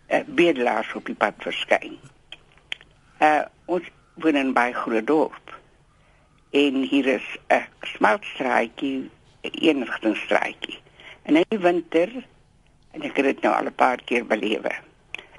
[0.09, 1.99] uh, bedelaars op die pad verskyn.
[3.21, 3.87] Uh ons
[4.21, 5.55] woon in baie groot dorp.
[6.51, 9.11] En hier is 'n smeltstraatjie,
[9.43, 10.79] 'n eenrigtingstraatjie.
[11.23, 12.09] En in die winter
[12.93, 14.71] en ek het dit nou al 'n paar keer belewe.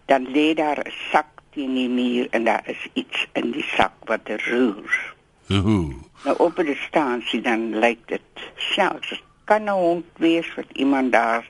[0.05, 3.93] Dan lê daar 'n sak teen die muur en daar is iets in die sak
[4.05, 5.14] wat roer.
[5.49, 5.93] Ooh.
[6.23, 8.21] Nou op die distansie dan lyk dit
[8.55, 11.49] selfs dit kan 'n hond wees wat iemand daar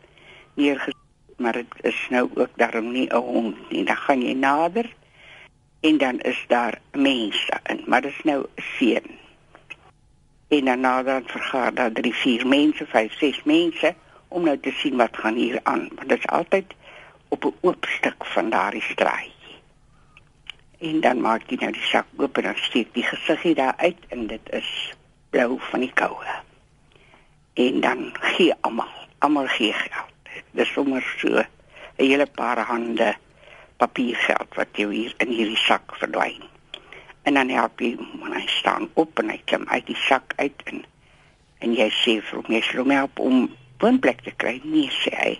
[0.53, 1.03] neergesit
[1.37, 3.83] maar dit is nou ook daarom nie 'n hond nie.
[3.83, 4.93] Dan gaan jy nader
[5.79, 9.07] en dan is daar mense in, maar dit is nou 'n seun.
[10.47, 13.95] En dan nader vergaar daar drie, vier mense, vyf, ses mense
[14.27, 16.65] om nou te sien wat gaan hier aan, want dit is altyd
[17.27, 19.34] op 'n oop stuk van daardie straat.
[20.79, 23.99] En dan maak jy nou die sak oop en dan steek die gesiggie daar uit
[24.11, 24.71] en dit is
[25.31, 26.33] blou van die koue.
[27.55, 30.33] En dan gee almal, almal gee geld.
[30.51, 31.47] Dis sommer so 'n
[31.97, 33.15] hele paar hande
[33.77, 36.43] papiergeld wat jy hier in hierdie sak verdwyn.
[37.23, 40.61] En dan help jy hom hy staan op en hy klim uit die sak uit
[40.65, 40.83] en
[41.59, 44.59] en jy sê vir hom jy sal hom help om woonplek te kry.
[44.63, 45.33] Nee, sê hy.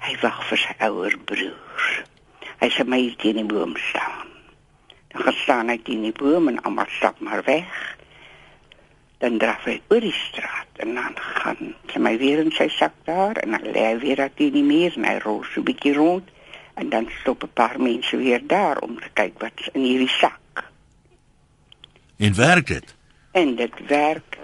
[0.00, 2.04] Hy wag vir sy ouer broer.
[2.60, 4.29] Hy sê my hier teen die boom staan.
[5.10, 7.96] Dan staan hy teen die boom en almal stap maar weg.
[9.18, 12.94] Dan draf hy oor die straat en dan gaan sy my weer in sy sak
[13.04, 15.68] daar en dan lê hy weer daar teen die muur en hy rol so 'n
[15.68, 16.30] bietjie rond
[16.80, 20.64] en dan stop 'n paar mense weer daar om te kyk wat's in hierdie sak.
[22.16, 22.94] En werk dit?
[23.32, 24.38] En dit werk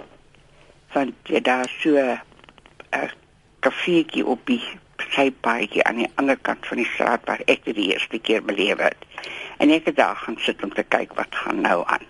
[0.93, 3.11] want jy daar so 'n
[3.61, 4.63] kafeetjie op die
[5.15, 8.43] sy paadjie aan die ander kant van die straat waar ek dit die eerste keer
[8.45, 9.07] beleef het.
[9.63, 12.05] En ek het daar gaan sit om te kyk wat gaan nou aan.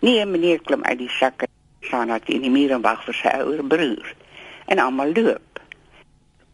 [0.00, 1.46] Nee, meneer klim uit die sak
[1.80, 4.12] staan uit in die muur en wag vir sy ouer broer.
[4.66, 5.62] En almal loop.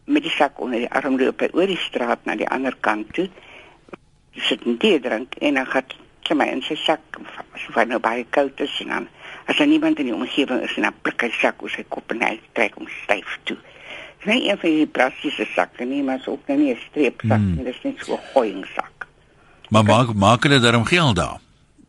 [0.05, 3.13] Met die sak onder die arm loop hy oor die straat na die ander kant
[3.13, 3.29] toe.
[4.35, 7.01] Sit 'n tee drink en dan gaan klim hy in sy sak
[7.55, 9.07] so van nou baie koud is en dan
[9.45, 12.11] as daar niemand in die omgewing is en dan pluk hy sak oor sy kop
[12.11, 13.57] en hy trek hom styf toe.
[14.25, 17.37] Dis nie een van die plastiese sakke nie, maar is ook nou nie 'n streepsak
[17.37, 17.55] Hmm.
[17.55, 19.07] nie, dis net so 'n gooiingsak.
[19.69, 21.39] Maar maak maak hulle daarom geld daar.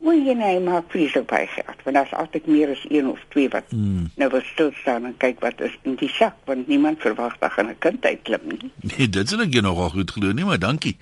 [0.00, 3.48] Wil jy nee, maar vreeslik baie geld, want daar's altyd meer as een of twee
[3.48, 4.10] wat Hmm.
[4.16, 7.52] nou wil stil staan en kyk wat is in die sak, want niemand verwag dat
[7.52, 8.70] gaan 'n kind uitklim nie.
[8.96, 10.96] Nee, dit sal ek jou nogal goed glo nie, maar dankie.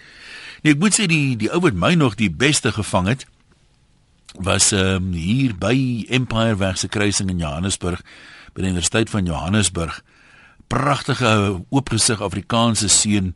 [0.63, 3.27] Nee, ek moet sê die die ou wat my nog die beste gevang het
[4.41, 8.03] was ehm um, hier by Empire Weg se kruising in Johannesburg
[8.53, 10.03] by die Universiteit van Johannesburg.
[10.75, 13.35] Pragtige oopgesig Afrikaanse seun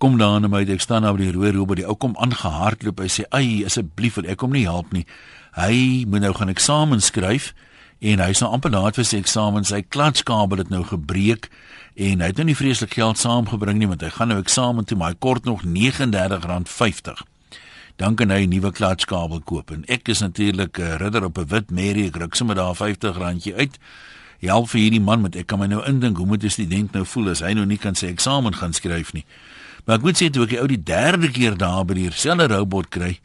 [0.00, 3.02] kom daar na my, ek staan daar by die rooi robot, die ou kom aangehardloop.
[3.04, 5.04] Hy sê: "Ag, asseblief, ek kom nie help nie.
[5.58, 7.52] Hy moet nou gaan eksamen skryf
[8.00, 9.64] en hy's nou amper laat vir sy eksamen.
[9.64, 11.50] Sy klatskabel het nou gebreek
[11.94, 14.96] en hy het nou nie vreeslik geld saamgebring nie want hy gaan nou eksamen toe,
[14.98, 17.22] maar hy kort nog R39.50.
[17.96, 21.46] Dan kan hy 'n nuwe klatskabel koop en ek is natuurlik 'n ridder op 'n
[21.46, 22.06] wit merrie.
[22.08, 23.78] Ek ruk sommer daar R50 uit.
[24.44, 27.04] Help vir hierdie man met ek kan my nou indink hoe moet 'n student nou
[27.04, 29.24] voel as hy nou nie kan sy eksamen gaan skryf nie.
[29.84, 32.88] Maar ek moet sê toe ek die ou die derde keer daar by dieselfde robot
[32.90, 33.18] kry,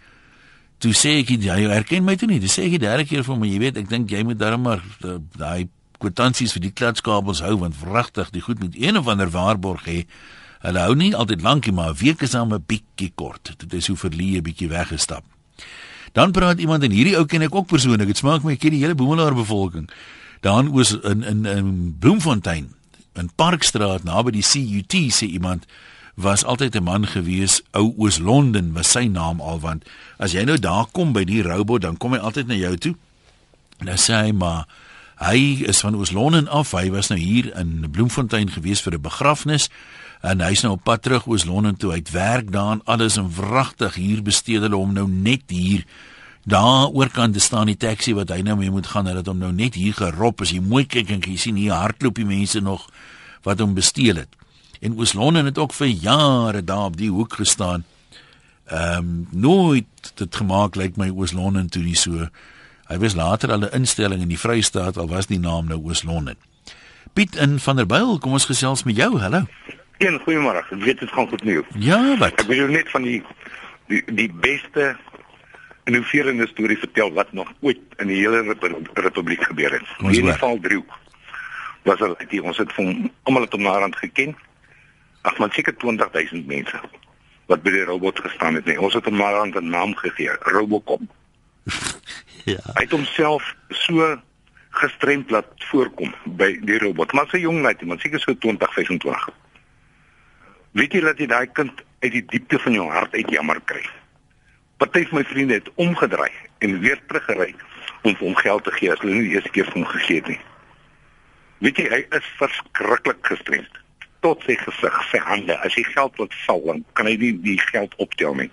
[0.80, 2.40] toe sê ek jy herken my toe nie.
[2.40, 4.62] Dis sê ek die derde keer vir my, jy weet, ek dink jy moet darm
[4.62, 5.68] maar uh, daai
[6.00, 10.06] kwitansies vir die klatskabels hou want wragtig, die goed moet een of ander waarborg hê.
[10.64, 13.56] Hulle hou nie altyd lankie, maar 'n week is dan 'n bietjie kort.
[13.58, 15.24] Dit is hoe verlee 'n bietjie weggestap.
[16.14, 18.08] Dan praat iemand en hierdie ou ken ek ook persoonlik.
[18.08, 19.90] Dit smaak my ek ken die hele Boemelaar bevolking.
[20.40, 22.74] Daar in oos in in in Bloemfontein
[23.14, 25.66] in Parkstraat naby die CUT sê iemand
[26.20, 29.84] was altyd 'n man gewees, ou Oos Londen was sy naam al want
[30.18, 32.96] as jy nou daar kom by die robot dan kom hy altyd na jou toe.
[33.80, 34.68] Nou sê hy maar
[35.16, 36.72] hy is van Oos Londen af.
[36.72, 39.70] Hy was nou hier in Bloemfontein gewees vir 'n begrafnis
[40.22, 41.92] en hy's nou op pad terug Oos Londen toe.
[41.92, 45.86] Hy het werk daar en alles en wragtig hier besteed hulle hom nou net hier
[46.50, 49.52] daar oorkant staan die taxi wat hy nou mee moet gaan, hulle het hom nou
[49.54, 50.42] net hier gerop.
[50.42, 52.88] As jy mooi kyk en jy sien hier hardloop die mense nog
[53.46, 54.36] wat hom besteel het.
[54.82, 57.86] En Oos-London het ook vir jare daar op die hoek gestaan.
[58.70, 62.30] Ehm um, nooit dit gemaak lyk my Oos-London toe nie so.
[62.90, 66.36] Hy was later al 'n instelling in die Vrystaat al was die naam nou Oos-London.
[67.14, 69.20] Piet in van der Byl, kom ons gesels met jou.
[69.20, 69.46] Hallo.
[69.98, 70.58] Een goeiemôre.
[70.58, 71.66] Ek weet dit gaan goed jou.
[71.76, 72.40] Ja, wat?
[72.40, 73.24] Ek jou net van die
[73.88, 74.96] die, die beste
[75.90, 79.88] innoverende storie vertel wat nog ooit in die hele Repu- Republiek gebeur het.
[80.00, 80.40] Ons Hierdie hoor.
[80.44, 80.98] val driehoek.
[81.88, 84.36] Was al die ons het van almal het hom na rand geken.
[85.28, 86.80] Ag man seker 20000 mense
[87.50, 88.78] wat by die robot gestaan het nie.
[88.80, 91.02] Ons het hom na rand 'n naam gegee, Robocop.
[92.46, 92.58] Ja.
[92.74, 94.16] Hy het homself so
[94.70, 97.12] gestremd laat voorkom by die robot.
[97.14, 99.28] Maar sy jong net, man seker so 20, 25.
[100.72, 103.84] Weet jy dat jy daai kind uit die diepte van jou hart uit jammer kry?
[104.80, 106.32] Party van my vriende het omgedraai
[106.64, 107.56] en weer teruggery
[108.08, 110.32] om hom geld te gee as hulle nie die eerste keer vir hom gegee het
[110.32, 110.40] nie.
[111.60, 113.80] Weet jy, hy is verskriklik gestremd
[114.24, 115.56] tot sy gesig, sy hande.
[115.64, 118.50] As hy geld wil val, dan kan hy nie die geld optel nie.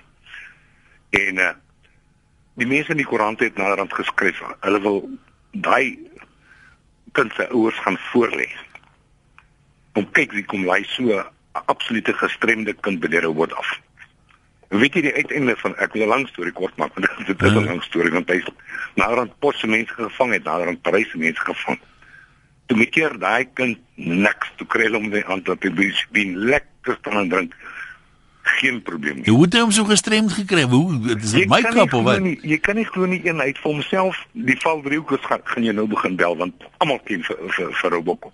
[1.15, 1.55] En uh
[2.57, 5.03] die mense in die koerant het naderhand geskryf, hulle wil
[5.53, 5.99] daai
[7.13, 8.47] kind se ouers gaan voorlê.
[9.93, 11.27] Om kyk wie kom hy so 'n
[11.69, 13.75] absolute gestremde kind die robot af.
[14.69, 17.53] Weet jy die uiteinde van ek wil 'n lang storie kort maak, want dit is
[17.53, 17.65] 'n Ja.
[17.71, 18.43] lang storie want hy
[18.95, 21.79] naderhand posse mense gevang het, naderhand Parys mense gevang.
[22.67, 25.71] Toe my keer daai kind niks, toe kry hom die aan dat hy
[26.11, 27.55] bin lekker staan en drink.
[28.47, 29.25] Geen probleem nie.
[29.33, 30.63] Hoe het hy hom so gestremd gekry?
[30.71, 32.21] Hoe dit is Jy my kap of wat?
[32.23, 35.65] nie- Jy kan nie glo nie een uit vir homself die val driehoekers gaan gaan
[35.67, 38.33] jy nou begin bel want almal ken vir vir, vir Robocop.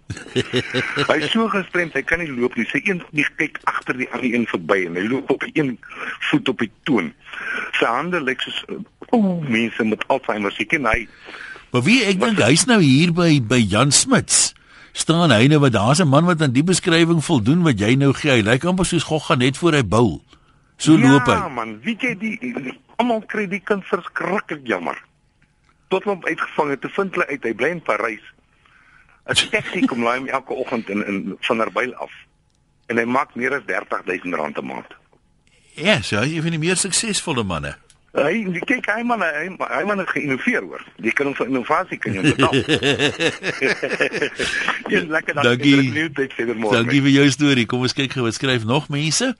[1.10, 2.66] hy is so gestremd, hy kan nie loop nie.
[2.70, 5.78] Sy een nie kyk agter die ander een verby en hy loop op een
[6.30, 7.12] voet op die toon.
[7.80, 8.82] Sy hande lyk soos o,
[9.16, 10.52] oh, mense met Alzheimer.
[10.52, 11.06] Sy ken hy
[11.72, 14.50] Maar wie ek dink hy's nou hier by by Jan Smits.
[14.92, 18.12] Staan hy nou wat daar's 'n man wat aan die beskrywing voldoen wat jy nou
[18.12, 18.30] gee.
[18.30, 20.22] Hy lyk amper soos Gogga net voor hy bul.
[20.76, 21.50] So loop Ja hy.
[21.54, 24.98] man, weet jy die, die almal kry die kind verskriklik jammer.
[25.88, 28.22] Tot hom uitgevang het, te vind hulle uit hy bly in Parys.
[29.28, 32.10] 'n Taxi kom laai hom elke oggend in in van Nerbyl af.
[32.86, 34.90] En hy maak meer as R30000 'n maand.
[35.74, 37.76] Ja, so hy is een van die meer suksesvolle manne.
[38.12, 40.82] Hy kyk hy man hy, hy man het geïnnoveer hoor.
[41.00, 42.52] Jy kan hom vir innovasie kan jy betaal.
[44.92, 46.10] Jy is lekker dan Dankie.
[46.12, 46.76] tyd verder môre.
[46.76, 47.64] Dankie vir jou storie.
[47.70, 49.30] Kom ons kyk gou wat skryf nog mense.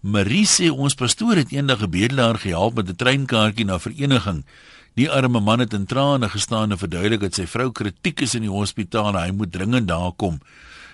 [0.00, 4.48] Marie sê ons pastoor het eendag 'n bedelaar gehelp met 'n treinkaartjie na vereniging.
[4.96, 8.48] Die arme man het in trane gestaan en verduidelik dat sy vrou kritiek is in
[8.48, 10.40] die hospitaal en hy moet dringend daar kom.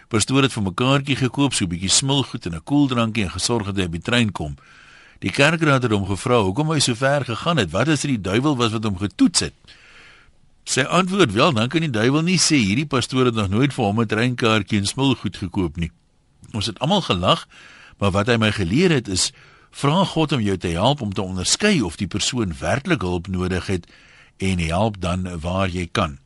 [0.08, 3.66] Pastoor het vir 'n kaartjie gekoop, so 'n bietjie smilgoed en 'n koeldrankie en gesorg
[3.66, 4.56] dat hy by die trein kom.
[5.24, 7.70] Die kerkraad het hom gevra hoekom hy so ver gegaan het.
[7.72, 9.54] Wat as dit die duiwel was wat hom getoets het?
[10.66, 13.84] Sy antwoord wel, dan kan die duiwel nie sê hierdie pastoor het nog nooit vir
[13.84, 15.90] hom 'n treinkaartjie en smilgoed gekoop nie.
[16.52, 17.46] Ons het almal gelag,
[17.98, 19.32] maar wat hy my geleer het is
[19.70, 23.66] vra God om jou te help om te onderskei of die persoon werklik hulp nodig
[23.66, 23.86] het
[24.36, 26.18] en help dan waar jy kan.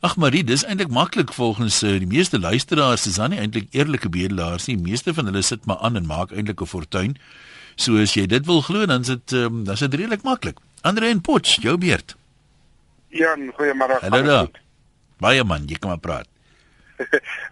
[0.00, 4.08] Ag Marie, dis eintlik maklik volgens uh, die meeste luisteraars is dan nie eintlik eerlike
[4.08, 4.76] bedelaars nie.
[4.76, 7.16] Die meeste van hulle sit maar aan en maak eintlik 'n fortuin.
[7.76, 10.56] So as jy dit wil glo, dan is dit um, dan is dit redelik maklik.
[10.86, 12.16] Andre en Potch, jou beurt.
[13.08, 14.00] Ja, goeiemôre.
[14.00, 14.48] Hallo daar.
[15.20, 16.28] Baie man, jy kan maar praat.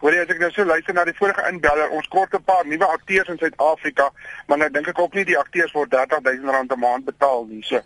[0.05, 2.87] Jy as ek nou so luister na die vorige inbeller, ons kort 'n paar nuwe
[2.89, 4.11] akteurs in Suid-Afrika,
[4.49, 7.61] maar nou dink ek ook nie die akteurs word R30000 'n maand betaal nie.
[7.65, 7.81] So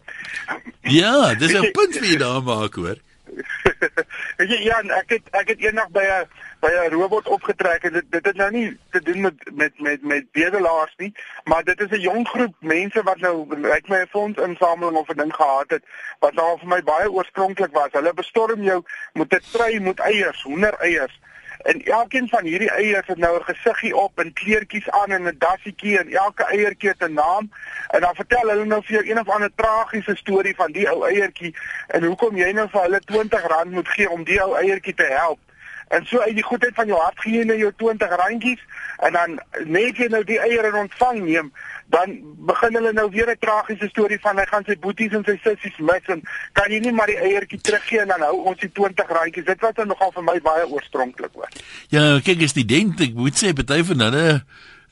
[0.82, 2.98] Ja, dis 'n punt wat jy daar maak hoor.
[4.38, 6.26] Ja, ek het ek het eendag by 'n
[6.60, 10.02] by 'n robot opgetrek en dit dit het nou nie te doen met met met
[10.02, 11.12] met bedelaars nie,
[11.44, 15.16] maar dit is 'n jong groep mense wat nou lyk my 'n fondsinsameling of 'n
[15.16, 15.84] ding gehad het
[16.18, 17.92] wat nou vir my baie oorspronklik was.
[17.92, 21.20] Hulle bestorm jou met 'n tray met eiers, hoendereiers.
[21.58, 25.38] En elkeen van hierdie eiers het nou 'n gesiggie op en kleertjies aan en 'n
[25.38, 27.52] dassietjie en elke eiertjie het 'n naam.
[27.88, 31.08] En dan vertel hulle nou vir jou een of ander tragiese storie van die ou
[31.08, 35.06] eiertjie en hoekom jy nou vir hulle R20 moet gee om die ou eiertjie te
[35.10, 35.38] help.
[35.88, 38.60] En so uit die goedheid van jou hart gee jy nou jou 20 randjies
[39.06, 41.50] en dan net jy nou die eiers in ontvang neem,
[41.94, 42.16] dan
[42.50, 45.78] begin hulle nou weer 'n tragiese storie van hy gaan sy boeties en sy sissies
[45.78, 46.22] mis en
[46.52, 49.44] kan jy nie maar die eiertjie teruggee en dan hou ons die 20 randjies.
[49.44, 51.48] Dit was dan nogal vir my baie oorspronklik hoor.
[51.88, 54.42] Ja, kyk as die dent, ek moet sê party van hulle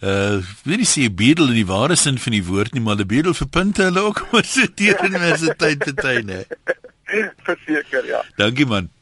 [0.02, 3.08] uh weet nie sê bedel in die ware sin van die woord nie, maar die
[3.08, 6.42] bedel vir punte hulle ook maar so teen universiteit te tyd hè.
[7.42, 8.24] Verseker ja.
[8.36, 8.95] Dankie man.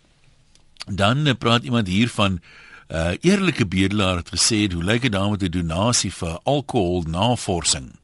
[0.86, 2.40] Dan uh, praat iemand hier van
[2.88, 7.96] uh eerlike bedelaar het gesê hoe lyk dit daar met 'n donasie vir alkohol navorsing.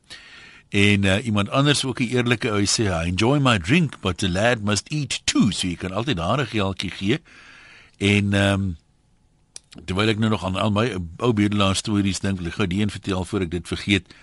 [0.68, 4.30] En uh, iemand anders ook 'n eerlike ou sê I enjoy my drink but the
[4.30, 7.20] lad must eat too so jy kan altyd daar 'n geldjie gee.
[7.98, 8.76] En um,
[9.84, 12.80] terwyl ek nou nog aan al my ou bedelaar stories dink, wil ek gou die
[12.82, 14.14] een vertel voor ek dit vergeet.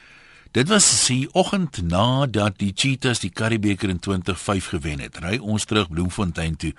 [0.52, 5.20] Dit was die oggend nadat die Cheetahs die Curriebeeker in 2005 gewen het.
[5.22, 6.74] Ry ons terug Bloemfontein toe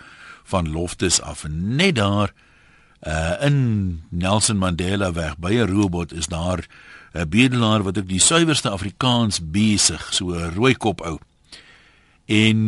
[0.49, 2.33] van Loftus af net daar
[3.07, 6.67] uh in Nelson Mandela weg by 'n robot is daar
[7.13, 11.19] 'n bedelaar wat ook die suiwerste Afrikaans besig, so 'n rooi kop ou.
[12.27, 12.59] En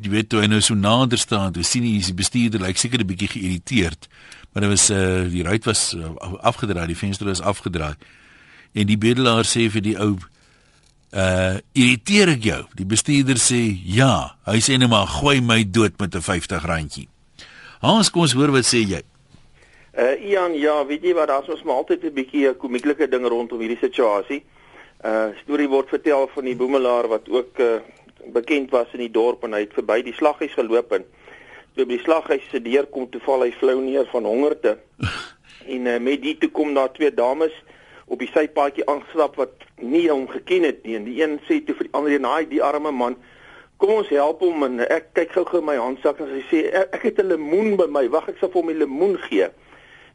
[0.00, 2.78] jy weet toe hy nou so nader staan, toe sien hy die bestuurder lyk like,
[2.78, 4.08] seker 'n bietjie geïrriteerd,
[4.52, 7.94] maar dit was uh die ruit was uh, afgedraai, die venster was afgedraai.
[8.72, 10.18] En die bedelaar sê vir die ou
[11.10, 12.60] uh irriteer ek jou?
[12.78, 14.36] Die bestuurder sê ja.
[14.46, 17.08] Hy sê net maar gooi my dood met 'n 50 randjie.
[17.80, 19.02] Hans, kom ons hoor wat sê jy?
[19.96, 23.26] Uh Ian, ja, weet jy wat, daar's ons maar altyd 'n bietjie 'n komieklike ding
[23.26, 24.44] rondom hierdie situasie.
[25.04, 27.80] Uh storie word vertel van die boemelaar wat ook uh
[28.32, 31.04] bekend was in die dorp en hy het verby die slaghuis geloop en
[31.74, 34.78] toe by die slaghuis se deur kom toe val hy flou neer van hongerte.
[35.74, 37.52] en uh, met die toe kom daar twee dames
[38.10, 41.76] op die sypaadjie aangestap wat nie hom geken het nie en die een sê toe
[41.78, 43.16] vir die ander een, "Haai, die arme man,
[43.78, 46.94] kom ons help hom." En ek kyk gou-gou in my handsak en sy sê, "Ek,
[46.94, 48.08] ek het 'n lemoen by my.
[48.08, 49.48] Wag, ek sal vir hom 'n lemoen gee."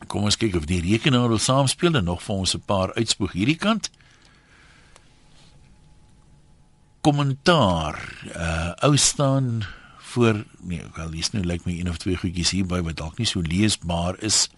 [0.07, 3.33] Kom ons kyk of die rekenaar wil saamspeel en nog vir ons 'n paar uitspoeg
[3.33, 3.91] hierdie kant.
[7.01, 7.97] Kommentaar.
[8.37, 9.63] Uh ou staan
[9.99, 13.29] voor nee, wel dis nou lyk my een of twee goedjies hierby wat dalk nie
[13.29, 14.49] so leesbaar is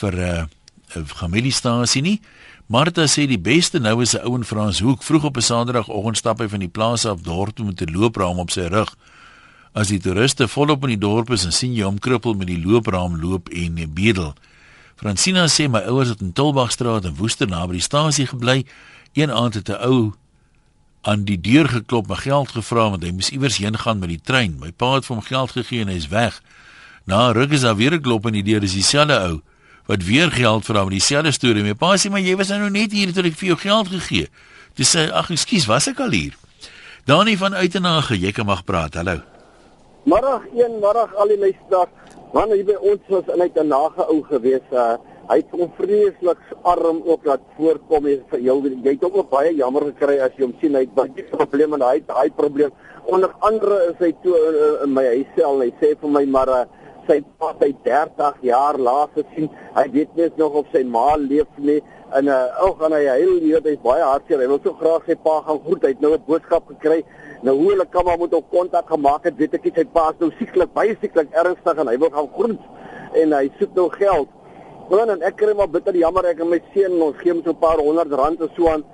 [0.00, 0.48] vir 'n
[0.96, 2.20] uh, familiestasie nie.
[2.66, 6.16] Martha sê die beste nou is 'n ou in Frans Hoek vroeg op 'n Saterdagoggend
[6.16, 8.96] stap hy van die plaas af dorp toe met 'n loopraam op sy rug.
[9.72, 12.62] As die toeriste volop in die dorp is en sien jy hom kruppel met die
[12.64, 14.34] loopraam loop en bedel.
[14.96, 18.64] Francina sê my ouers het in Tulbagstraat in Woester naby die stasie gebly.
[19.12, 20.12] Een aand het 'n ou
[21.02, 24.20] aan die deur geklop, my geld gevra want hy moes iewers heen gaan met die
[24.22, 24.58] trein.
[24.58, 26.40] My pa het vir hom geld gegee en hy's weg.
[27.08, 29.40] Na ruk is daar weer 'n klop aan die deur, dis dieselfde ou
[29.86, 31.62] wat weer geld vra met dieselfde storie.
[31.62, 34.28] My pa sê maar jy was nou net hier toe ek vir jou geld gegee.
[34.74, 36.34] Dis sê ag ekskuus, was ek al hier?
[37.04, 38.94] Dani van Uitenage, jy kan mag praat.
[38.94, 39.20] Hallo.
[40.04, 41.90] Middag 1, middag al die luisteraars.
[42.34, 44.66] Man, hier by ons was in uit 'n nage ou gewees.
[44.72, 44.96] Uh,
[45.28, 49.84] hy het onvreeslik arm ook laat voorkom en vir jou jy het ook baie jammer
[49.90, 52.72] gekry as jy hom sien hy het baie probleme en hy het daai probleem.
[53.08, 55.60] Onder andere is hy toe in, uh, in my huis sel.
[55.64, 56.64] Hy sê vir my maar uh,
[57.08, 59.48] sy pa hy 30 jaar laas gesien.
[59.76, 61.80] Hy weet net nog of sy ma leef nie
[62.16, 64.40] en uh ou gaan hy heel hier hy's baie hartseer.
[64.40, 65.84] Hy wil so graag sy pa gaan groet.
[65.84, 67.02] Hy het nou 'n boodskap gekry.
[67.42, 70.08] Nou hoe hulle kan maar moet op kontak gemaak het, weet ek nie sy pa
[70.10, 72.60] is nou sieklik, baie sieklik ernstig en hy wil gaan groet
[73.14, 74.28] en hy soek nou geld.
[74.88, 77.52] Want en ek kry maar bitter jammer ek en my seun ons gee hom so
[77.52, 78.84] 'n paar honderd rand of so aan.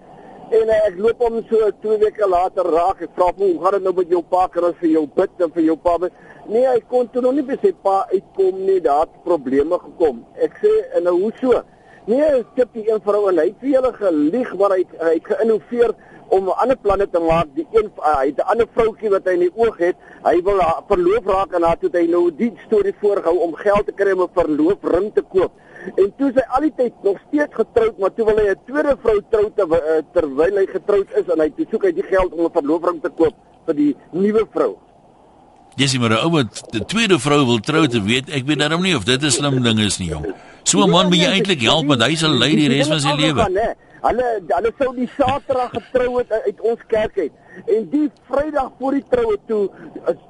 [0.50, 3.02] En uh, ek loop hom so 2 weke later raak.
[3.06, 4.48] Ek vra hom, "Hoe gaan dit nou met jou pa?
[4.48, 6.12] Kan ons vir jou bid en vir jou pa bid?"
[6.48, 8.80] Nee, hy kon toe nog nie by sy pa uitkom nie.
[8.80, 10.24] Daar het probleme gekom.
[10.34, 11.62] Ek sê, "En nou hoe so?"
[12.06, 15.24] Nee, skip die een vrou en hy het vir julle gelieg waar hy hy het
[15.24, 15.94] geïnnoveer
[16.28, 17.54] om ander planne te maak.
[17.54, 19.96] Die een uh, hy het 'n ander vroutjie wat hy in die oog het.
[20.24, 23.92] Hy wil verloof raak en haar toe hy nou die storie voorgehou om geld te
[23.92, 25.52] kry om 'n verloofring te koop.
[25.84, 28.96] En toe sy al die tyd nog steeds getroud, maar toe wil hy 'n tweede
[29.02, 32.32] vrou trou te, uh, terwyl hy getroud is en hy toe soek hy die geld
[32.32, 34.72] om 'n verloofring te koop vir die nuwe vrou.
[35.76, 38.82] Jessie maar 'n ou wat die tweede vrou wil trou te weet, ek weet daarom
[38.82, 40.26] nie of dit 'n slim ding is nie, jong.
[40.62, 43.12] So 'n man moet jy eintlik help want hy sal lei die res van sy
[43.12, 43.44] lewe.
[44.04, 47.32] Hulle hulle sou die Saterdag getrou het uit ons kerk uit.
[47.64, 49.62] En die Vrydag voor die troue toe,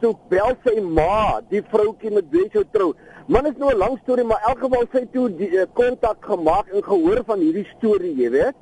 [0.01, 2.93] toe bel sy ma, die vroutjie met wie sy trou.
[3.27, 6.29] Man is nou 'n lang storie, maar in elk geval sy toe die kontak uh,
[6.29, 8.57] gemaak en gehoor van hierdie storie, jy weet.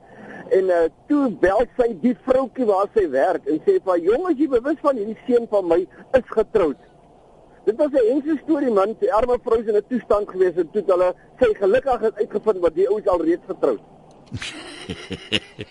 [0.50, 4.38] En uh, toe bel sy die vroutjie waar sy werk en sê vir jong as
[4.38, 5.80] jy bewus van hierdie seun van my
[6.12, 6.78] is getroud.
[7.64, 10.70] Dit was 'n ensie storie man, die arme vrou is in 'n toestand gewees en
[10.70, 13.82] toe hulle sy gelukkig het uitgevind wat die ou is alreeds getroud.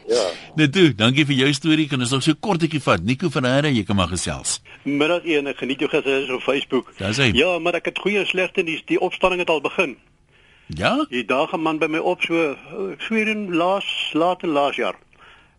[0.08, 0.26] Ja.
[0.60, 1.88] Net toe, dankie vir jou storie.
[1.92, 3.04] Kan ons nog so kortetjie vat?
[3.04, 4.60] Nico van Hare, jy kan maar gesels.
[4.84, 6.94] Middag een, ek geniet jou gesels op Facebook.
[7.02, 7.32] Daar's hy.
[7.38, 8.84] Ja, maar ek het goeie en slegte nuus.
[8.90, 9.98] Die opstanding het al begin.
[10.68, 11.06] Ja?
[11.10, 12.56] Die dag 'n man by my op so
[13.10, 14.96] hier in laas laat laas jaar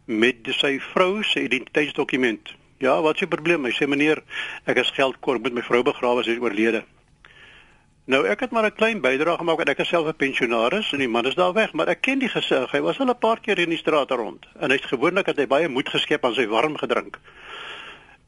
[0.05, 2.55] met sy vrou se identiteitsdokument.
[2.79, 3.65] Ja, wat is die probleem?
[3.65, 4.23] Hy sê meneer,
[4.65, 6.83] ek is geldkort met my vrou begrawe, sy is oorlede.
[8.11, 10.99] Nou ek het maar 'n klein bydrae gemaak en ek is self 'n pensionaris en
[10.99, 12.71] die man is daar weg, maar ek ken die gesig.
[12.71, 15.47] Hy was al 'n paar keer in die straat rond en hy's gewoonlik dat hy
[15.47, 17.19] baie moed geskep aan sy warm gedrink.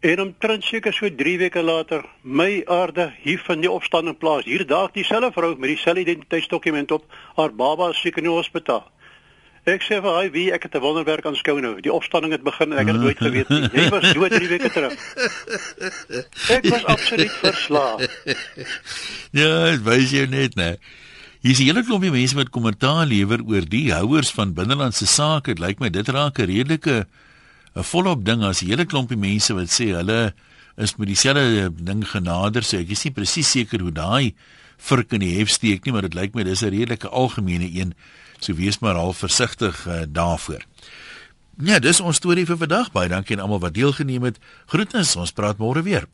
[0.01, 4.45] En omtrent seker so 3 weke later, my aarde hier van die opstanding plaas.
[4.45, 7.05] Hier daag dieselfde vrou met dieselfde identiteitsdokument op.
[7.37, 8.91] Haar baba is seker in die hospitaal.
[9.65, 11.81] Ek sê vir hy wie ek het 'n wonderwerk aanskou nou.
[11.81, 13.69] Die opstanding het begin en ek het nooit geweet nie.
[13.73, 14.93] Jy was dood 3 weke terug.
[16.57, 18.05] Ek was absoluut verslaaf.
[19.33, 20.77] Ja, dit wys jou net, né?
[21.41, 25.55] Hier is 'n hele klompie mense wat kommentaar lewer oor die houers van binnelandse sake.
[25.55, 27.07] Dit lyk my dit raak 'n redelike
[27.75, 30.35] 'n volop ding as 'n hele klompie mense wat sê hulle
[30.77, 32.63] is met dieselfde ding genader.
[32.63, 34.35] So ek is nie presies seker hoe daai
[34.77, 37.95] vurk in die hef steek nie, maar dit lyk my dis 'n redelike algemene een.
[38.45, 40.65] So wees maar al versigtig uh, daarvoor.
[41.65, 42.91] Ja, dis ons storie vir vandag.
[42.93, 44.41] Baie dankie aan almal wat deelgeneem het.
[44.69, 46.05] Groetnis, ons praat môre weer.